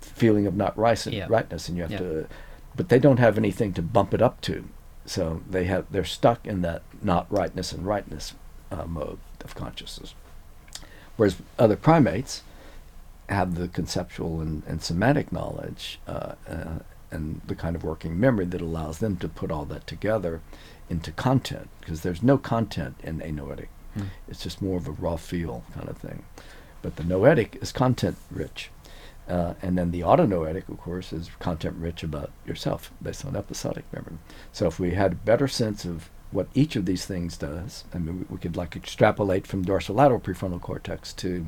[0.00, 1.26] feeling of not rice Yeah.
[1.28, 1.98] rightness, and you have Yeah.
[1.98, 2.26] to.
[2.76, 4.64] But they don't have anything to bump it up to,
[5.04, 8.34] so they have they're stuck in that not rightness and rightness
[8.70, 10.14] uh, mode of consciousness.
[11.16, 12.42] Whereas other primates
[13.28, 16.78] have the conceptual and, and somatic knowledge uh, uh,
[17.10, 20.40] and the kind of working memory that allows them to put all that together
[20.88, 23.68] into content because there's no content in anoetic.
[23.94, 24.04] Hmm.
[24.28, 26.24] It's just more of a raw feel kind of thing.
[26.82, 28.70] But the noetic is content rich.
[29.28, 33.84] Uh, and then the autonoetic, of course, is content rich about yourself based on episodic
[33.92, 34.18] memory.
[34.52, 37.98] So if we had a better sense of what each of these things does, I
[37.98, 41.46] mean, we, we could like extrapolate from dorsolateral prefrontal cortex to,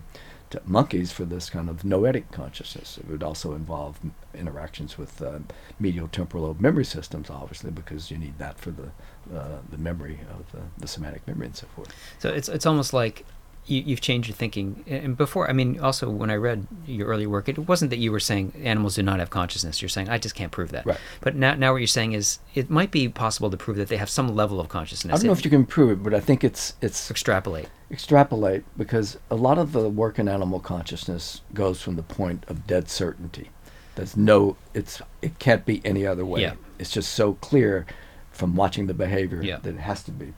[0.51, 2.99] to monkeys for this kind of noetic consciousness.
[2.99, 5.41] It would also involve m- interactions with uh,
[5.81, 8.91] medial temporal lobe memory systems, obviously, because you need that for the
[9.33, 11.95] uh, the memory of uh, the somatic memory and so forth.
[12.19, 13.25] So it's it's almost like
[13.67, 14.85] you, you've changed your thinking.
[14.89, 18.11] And before, I mean, also when I read your earlier work, it wasn't that you
[18.11, 19.81] were saying animals do not have consciousness.
[19.81, 20.85] You're saying I just can't prove that.
[20.85, 20.99] Right.
[21.21, 23.97] But now, now what you're saying is it might be possible to prove that they
[23.99, 25.13] have some level of consciousness.
[25.15, 27.69] I don't know if you can prove it, but I think it's it's extrapolate.
[27.91, 32.67] extrapolate because a lot of the work in animal consciousness goes from the point of
[32.67, 33.51] dead certainty.
[33.95, 36.41] There's no, it's it can't be any other way.
[36.41, 36.55] Yeah.
[36.79, 37.87] It's just so clear
[38.33, 39.59] from watching the behavior Yeah.
[39.59, 40.33] that it has to be.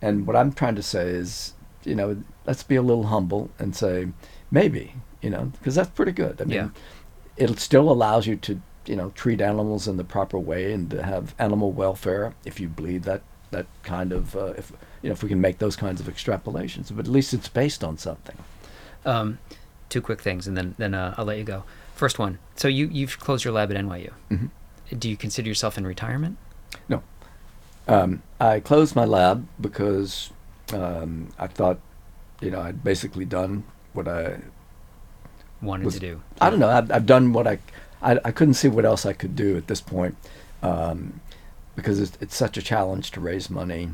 [0.00, 1.52] And what I'm trying to say is,
[1.84, 4.08] you know, let's be a little humble and say
[4.50, 6.40] maybe, you know, because that's pretty good.
[6.40, 6.68] I mean, Yeah.
[7.36, 11.02] it still allows you to, you know, treat animals in the proper way and to
[11.02, 14.70] have animal welfare if you believe that that kind of uh, if
[15.02, 16.94] you know if we can make those kinds of extrapolations.
[16.94, 18.36] But at least it's based on something.
[19.04, 19.38] Um,
[19.88, 21.64] two quick things, and then then uh, I'll let you go.
[21.96, 22.38] First one.
[22.56, 24.12] So you you've closed your lab at NYU.
[24.30, 24.50] Mhm.
[24.98, 26.36] Do you consider yourself in retirement?
[26.88, 27.02] No.
[27.88, 30.30] Um, I closed my lab because
[30.72, 31.78] um, I thought,
[32.40, 34.38] you know, I'd basically done what I.
[35.62, 36.22] Wanted Was- to do.
[36.40, 36.70] I don't know.
[36.70, 37.58] I've, I've done what I,
[38.02, 38.18] I.
[38.24, 40.16] I couldn't see what else I could do at this point,
[40.62, 41.20] um,
[41.76, 43.90] because it's, it's such a challenge to raise money,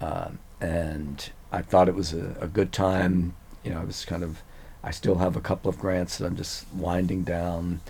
[0.00, 3.34] um, and I thought it was a, a good time.
[3.64, 4.42] You know, I was kind of.
[4.82, 7.80] I still have a couple of grants that I'm just winding down.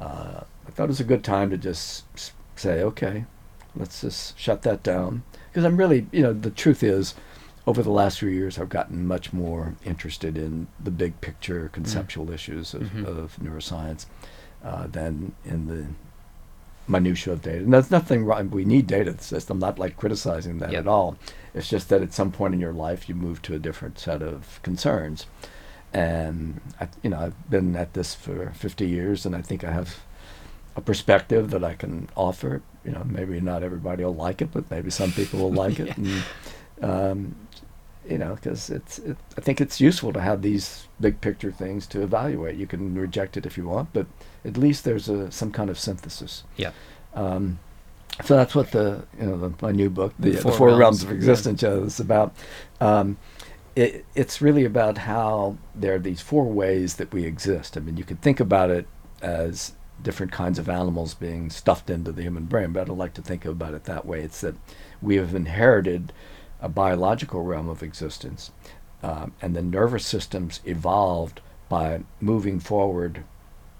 [0.00, 2.04] Uh, I thought it was a good time to just
[2.56, 3.24] say, okay,
[3.76, 5.22] let's just shut that down.
[5.48, 7.14] Because I'm really, you know, the truth is,
[7.66, 12.30] over the last few years, I've gotten much more interested in the big picture conceptual
[12.30, 13.04] issues of, Mhm.
[13.06, 14.06] of neuroscience
[14.64, 15.86] uh, than in the
[16.90, 17.58] minutia of data.
[17.58, 18.50] And there's nothing wrong.
[18.50, 19.12] We need data.
[19.12, 20.80] Just, I'm not like criticizing that Yep.
[20.80, 21.16] at all.
[21.54, 24.22] It's just that at some point in your life, you move to a different set
[24.22, 25.26] of concerns.
[25.92, 29.72] And I, you know, I've been at this for 50 years, and I think I
[29.72, 30.00] have
[30.76, 32.62] a perspective that I can offer.
[32.84, 35.96] You know, maybe not everybody will like it, but maybe some people will like it.
[35.96, 36.22] And,
[36.82, 37.34] um,
[38.08, 41.86] you know, because it's, it, I think it's useful to have these big picture things
[41.88, 42.56] to evaluate.
[42.56, 44.06] You can reject it if you want, but
[44.44, 46.44] at least there's a some kind of synthesis.
[46.56, 46.72] Yeah.
[47.14, 47.58] Um,
[48.24, 50.68] so that's what the you know the, my new book, the, The the Four Four,
[50.68, 52.34] Realms Realms, of Existence, uh, is about.
[52.80, 53.18] Um,
[53.76, 57.76] it, it's really about how there are these four ways that we exist.
[57.76, 58.86] I mean, you could think about it
[59.22, 63.14] as different kinds of animals being stuffed into the human brain, but I don't like
[63.14, 64.22] to think about it that way.
[64.22, 64.54] It's that
[65.00, 66.12] we have inherited
[66.60, 68.50] a biological realm of existence,
[69.02, 73.24] um, and the nervous systems evolved by moving forward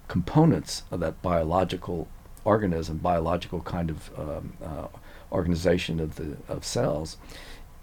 [0.08, 2.08] components of that biological
[2.44, 4.86] organism, biological kind of um, uh,
[5.30, 7.16] organization of the of cells,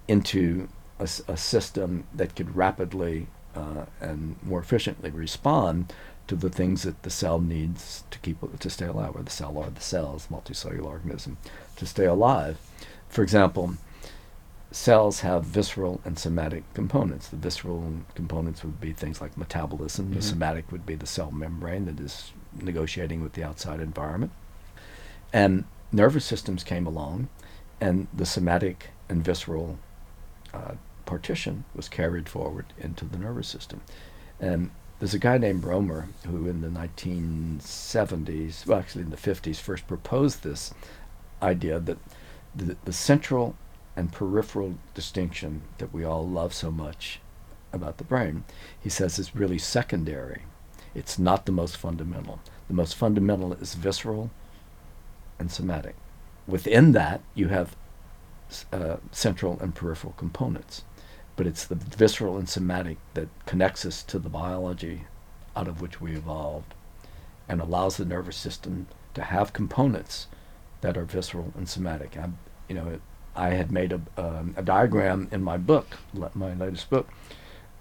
[0.08, 0.68] into
[1.00, 5.94] a system that could rapidly uh, and more efficiently respond
[6.28, 9.54] to the things that the cell needs to keep to stay alive, or the cell
[9.56, 11.38] or the cells, multicellular organism,
[11.76, 12.58] to stay alive.
[13.10, 13.76] For example,
[14.78, 17.28] cells have visceral and somatic components.
[17.30, 20.12] The visceral components would be things like metabolism.
[20.12, 20.24] The Mhm.
[20.24, 24.32] somatic would be the cell membrane that is negotiating with the outside environment.
[25.34, 27.28] And nervous systems came along,
[27.82, 29.80] and the somatic and visceral
[30.54, 30.76] uh,
[31.06, 33.82] partition was carried forward into the nervous system.
[34.40, 34.70] And
[35.00, 39.88] there's a guy named Romer who, in the 1970s, well, actually in the 50s, first
[39.88, 40.74] proposed this
[41.42, 41.98] idea that
[42.56, 43.56] the, the central
[43.98, 47.20] and peripheral distinction that we all love so much
[47.74, 48.46] about the brain,
[48.80, 50.44] he says, is really secondary.
[50.94, 52.40] It's not the most fundamental.
[52.68, 54.30] The most fundamental is visceral
[55.40, 55.96] and somatic.
[56.48, 57.76] Within that, you have
[58.72, 60.84] uh, central and peripheral components,
[61.36, 65.06] but it's the visceral and somatic that connects us to the biology
[65.56, 66.76] out of which we evolved
[67.50, 70.28] and allows the nervous system to have components
[70.82, 72.16] that are visceral and somatic.
[72.16, 72.30] I,
[72.70, 73.00] you know,
[73.38, 75.98] I had made a, um, a diagram in my book,
[76.34, 77.08] my latest book,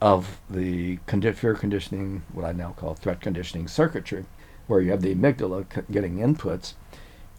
[0.00, 4.26] of the condi- fear conditioning, what I now call threat conditioning circuitry,
[4.66, 6.74] where you have the amygdala c- getting inputs,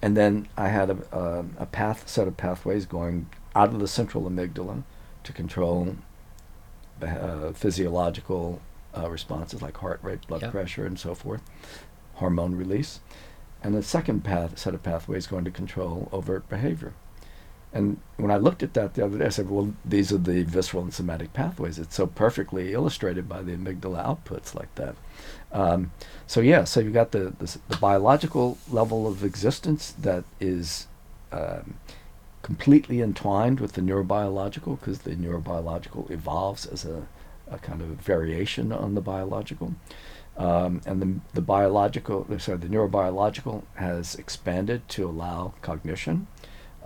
[0.01, 3.87] and then I had a, a, a path set of pathways going out of the
[3.87, 4.83] central amygdala
[5.23, 5.95] to control
[7.01, 8.61] uh, physiological
[8.97, 10.51] uh, responses like heart rate, blood Yep.
[10.51, 11.41] pressure, and so forth,
[12.15, 12.99] hormone release,
[13.63, 16.93] and the second path set of pathways going to control overt behavior.
[17.73, 20.43] And when I looked at that the other day, I said, well, these are the
[20.43, 21.77] visceral and somatic pathways.
[21.77, 24.95] It's so perfectly illustrated by the amygdala outputs like that.
[25.51, 25.91] Um,
[26.25, 30.87] so, yeah, so you've got the, the, the biological level of existence that is
[31.31, 31.75] um,
[32.41, 37.05] completely entwined with the neurobiological because the neurobiological evolves as a,
[37.51, 39.75] a kind of variation on the biological.
[40.37, 46.27] Um, and the, the biological, sorry, the neurobiological has expanded to allow cognition.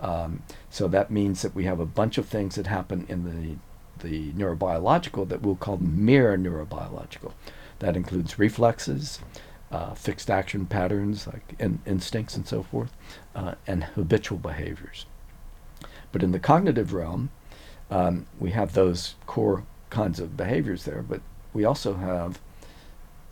[0.02, 3.56] Um, so that means that we have a bunch of things that happen in the
[3.98, 7.32] the neurobiological that we'll call mere neurobiological.
[7.78, 9.20] That includes reflexes,
[9.70, 12.92] uh, fixed action patterns like in, instincts and so forth,
[13.36, 15.06] uh, and habitual behaviors.
[16.10, 17.30] But in the cognitive realm,
[17.90, 21.20] um, we have those core kinds of behaviors there, but
[21.52, 22.40] we also have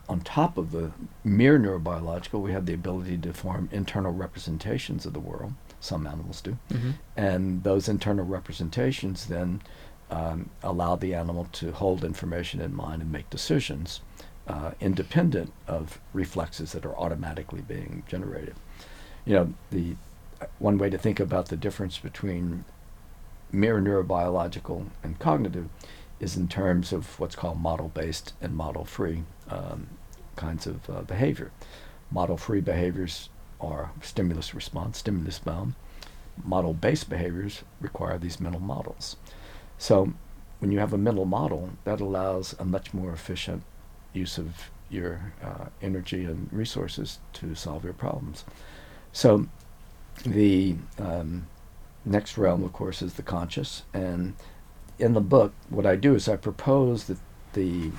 [0.09, 0.91] on top of the
[1.23, 5.55] mere neurobiological, we have the ability to form internal representations of the world.
[5.81, 6.59] Some animals do.
[6.71, 6.95] Mhm.
[7.17, 9.63] And those internal representations then
[10.11, 14.01] um, allow the animal to hold information in mind and make decisions
[14.49, 18.55] uh, independent of reflexes that are automatically being generated.
[19.25, 19.97] You know, the
[20.41, 22.65] uh, one way to think about the difference between
[23.53, 25.69] mere neurobiological and cognitive
[26.19, 29.89] is in terms of what's called model-based and model-free um,
[30.37, 31.51] kinds of uh, behavior.
[32.11, 33.29] Model-free behaviors
[33.61, 35.75] are stimulus response, stimulus bound.
[36.43, 39.17] Model-based behaviors require these mental models.
[39.79, 40.13] So
[40.59, 43.63] when you have a mental model, that allows a much more efficient
[44.13, 48.45] use of your uh, energy and resources to solve your problems.
[49.13, 49.47] So
[50.25, 51.47] the um,
[52.05, 53.83] next realm, of course, is the conscious.
[53.95, 54.35] And
[54.99, 57.19] in the book, what I do is I propose that
[57.53, 57.91] the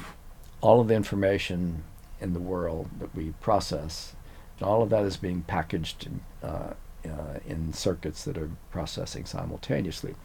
[0.62, 1.84] all of the information
[2.20, 4.14] in the world that we process,
[4.64, 6.74] all of that is being packaged in, uh,
[7.06, 10.16] uh, in circuits that are processing simultaneously.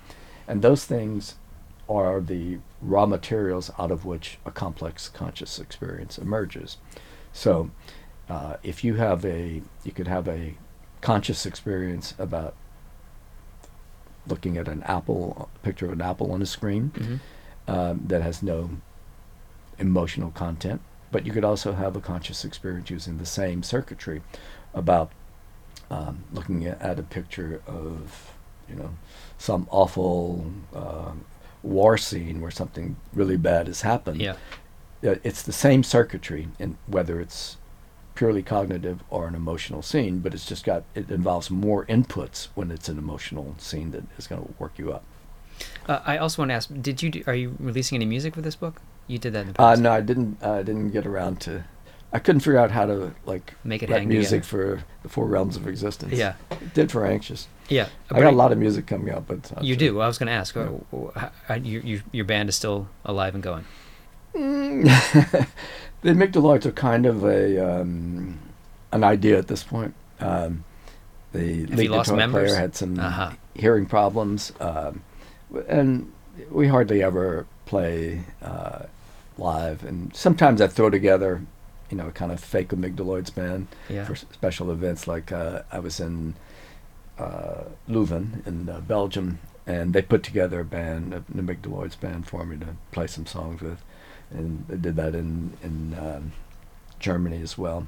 [0.49, 1.37] And those things
[1.89, 6.77] are the raw materials out of which a complex conscious experience emerges.
[7.33, 7.71] So,
[8.29, 10.55] uh, if you have a, you could have a
[11.01, 12.55] conscious experience about
[14.27, 17.21] looking at an apple, a picture of an apple on a screen Mhm.
[17.73, 18.71] um, that has no
[19.79, 20.81] emotional content.
[21.11, 24.23] But you could also have a conscious experience using the same circuitry
[24.75, 25.13] about
[25.91, 28.33] um, looking at, a picture of,
[28.69, 28.91] you know,
[29.39, 31.13] some awful uh,
[31.63, 34.21] war scene where something really bad has happened.
[34.21, 34.37] Yeah.
[35.05, 37.57] Uh, it's the same circuitry, in whether it's
[38.15, 42.71] purely cognitive or an emotional scene, but it's just got it involves more inputs when
[42.71, 45.05] it's an emotional scene that is going to work you up.
[45.89, 48.41] Uh, I also want to ask: Did you do, are you releasing any music for
[48.41, 48.81] this book?
[49.07, 49.81] You did that in the Uh, past.
[49.81, 50.43] no, I didn't.
[50.43, 51.65] I didn't get around to.
[52.13, 54.79] I couldn't figure out how to like Make it hang music together.
[54.79, 56.13] for the four realms of existence.
[56.15, 56.35] Yeah.
[56.75, 57.47] did for anxious.
[57.69, 57.89] Yeah.
[58.11, 60.01] I got a lot of music coming out, but uh, You do.
[60.01, 60.55] I was going to ask.
[60.55, 60.63] Yeah.
[60.63, 63.65] uh, w- h- h- your, your band is still alive and going.
[64.35, 64.85] Mm.
[66.03, 68.39] the amygdaloids are kind of a um,
[68.93, 69.95] an idea at this point.
[70.21, 70.65] Um,
[71.33, 72.51] the Have lead you lost guitar members?
[72.53, 73.31] player had some Uh-huh.
[73.55, 75.03] hearing problems, um,
[75.69, 76.11] and
[76.51, 78.85] we hardly ever play uh,
[79.39, 79.85] live.
[79.85, 81.43] And sometimes I throw together,
[81.91, 84.05] you know, a kind of fake amygdaloids band Yeah.
[84.05, 85.07] for s- special events.
[85.07, 86.35] Like uh, I was in
[87.19, 92.45] uh, Leuven in uh, Belgium, and they put together a band, an amygdaloids band, for
[92.45, 93.83] me to play some songs with,
[94.31, 96.33] and they did that in in um,
[96.99, 97.87] Germany as well.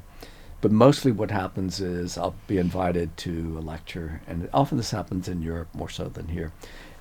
[0.61, 5.29] But mostly, what happens is I'll be invited to a lecture, and often this happens
[5.29, 6.53] in Europe more so than here.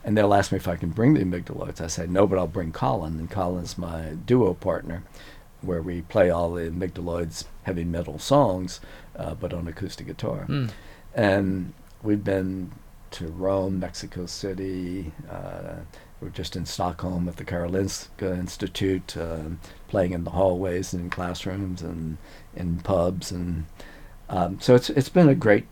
[0.04, 1.82] And they'll ask me if I can bring the amygdaloids.
[1.82, 5.04] I say no, but I'll bring Colin, and Colin's my duo partner,
[5.62, 8.80] where we play all the amygdaloids heavy metal songs,
[9.16, 10.46] uh, but on acoustic guitar.
[10.48, 10.72] Mm.
[11.14, 12.72] And we've been
[13.12, 15.12] to Rome, Mexico City.
[15.30, 15.82] Uh,
[16.20, 21.10] we're just in Stockholm at the Karolinska Institute, um, playing in the hallways and in
[21.10, 22.18] classrooms and
[22.56, 23.66] in pubs, and
[24.30, 25.68] um, so it's it's been a great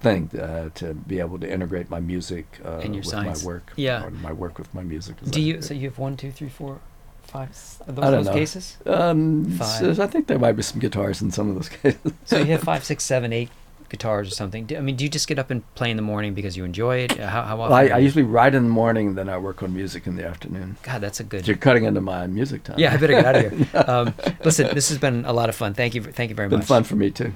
[0.00, 3.42] thing uh, to be able to integrate my music uh, And your with science.
[3.42, 3.72] my work.
[3.76, 4.08] Yeah.
[4.22, 5.16] my work with my music.
[5.28, 5.60] Do you?
[5.62, 6.78] So you have one, two, three, four,
[7.22, 7.50] five.
[7.86, 8.32] those, I don't those know.
[8.32, 8.76] cases?
[8.86, 9.96] Um, Five.
[9.96, 12.12] so I think there might be some guitars in some of those cases.
[12.26, 13.50] So you have five, six, seven, eight
[13.90, 14.66] guitars or something.
[14.66, 16.64] Do, I mean, do you just get up and play in the morning because you
[16.64, 17.12] enjoy it?
[17.18, 17.72] How, how often?
[17.72, 20.26] Well, I, I usually write in the morning, then I work on music in the
[20.26, 20.76] afternoon.
[20.82, 21.48] God, that's a good.
[21.48, 22.78] You're cutting into my music time.
[22.78, 23.66] Yeah, I better get out of here.
[23.88, 24.14] Um,
[24.44, 25.72] listen, this has been a lot of fun.
[25.74, 26.02] Thank you.
[26.02, 26.68] Thank you very It's been much.
[26.68, 27.32] fun for me too.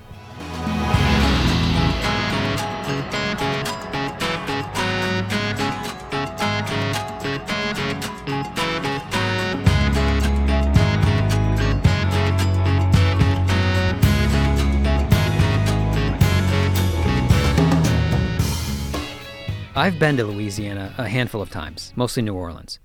[19.83, 22.79] I've been to Louisiana a handful of times, mostly New Orleans.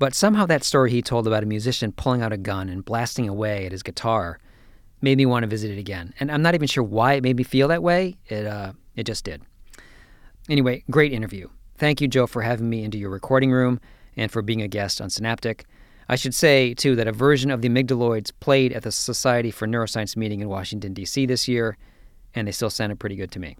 [0.00, 3.28] But somehow that story he told about a musician pulling out a gun and blasting
[3.28, 4.40] away at his guitar
[5.00, 6.12] made me want to visit it again.
[6.18, 8.16] And I'm not even sure why it made me feel that way.
[8.26, 9.42] It uh, it just did.
[10.48, 11.50] Anyway, great interview.
[11.78, 13.78] Thank you, Joe, for having me into your recording room
[14.16, 15.66] and for being a guest on Synaptic.
[16.08, 19.68] I should say, too, that a version of the Amygdaloids played at the Society for
[19.68, 21.26] Neuroscience meeting in Washington, D.C.
[21.26, 21.78] this year,
[22.34, 23.56] and they still sounded pretty good to me.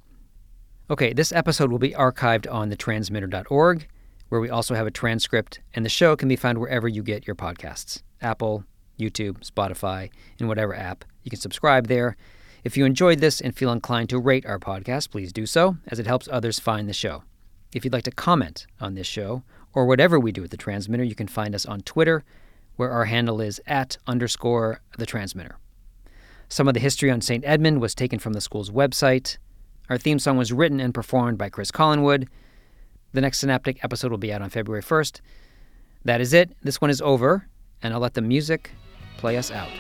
[0.91, 3.89] Okay, this episode will be archived on thetransmitter.org,
[4.29, 7.27] where we also have a transcript, and the show can be found wherever you get
[7.27, 8.65] your podcasts Apple,
[8.99, 11.07] YouTube, Spotify, and whatever app.
[11.23, 12.19] You can subscribe there.
[12.65, 15.99] If you enjoyed this and feel inclined to rate our podcast, please do so, as
[15.99, 17.23] it helps others find the show.
[17.73, 19.43] If you'd like to comment on this show,
[19.73, 22.25] or whatever we do at the Transmitter, you can find us on Twitter,
[22.77, 25.57] where our handle is at underscore the Transmitter.
[26.51, 27.43] Some of the history on St.
[27.47, 29.39] Edmund was taken from the school's website.
[29.91, 32.29] Our theme song was written and performed by Chris Collinwood.
[33.13, 35.21] The next Synaptic episode will be out on February 1st.
[36.05, 36.57] That is it.
[36.63, 37.49] This one is over,
[37.83, 38.71] and I'll let the music
[39.19, 39.71] play us out.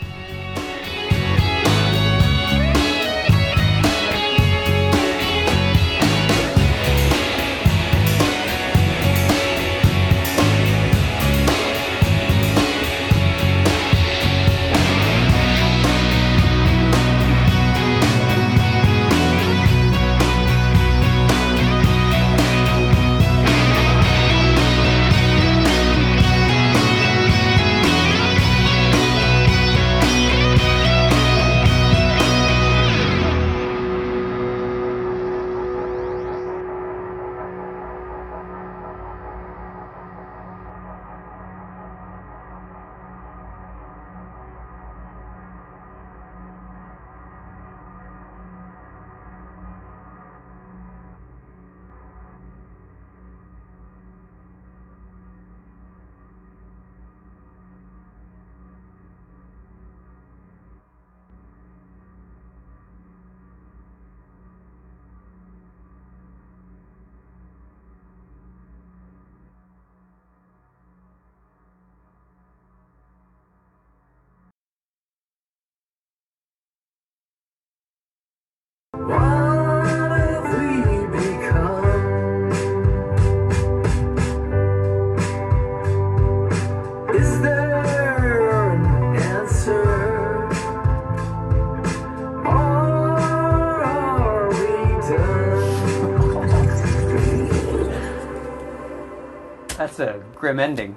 [100.65, 100.94] Ending.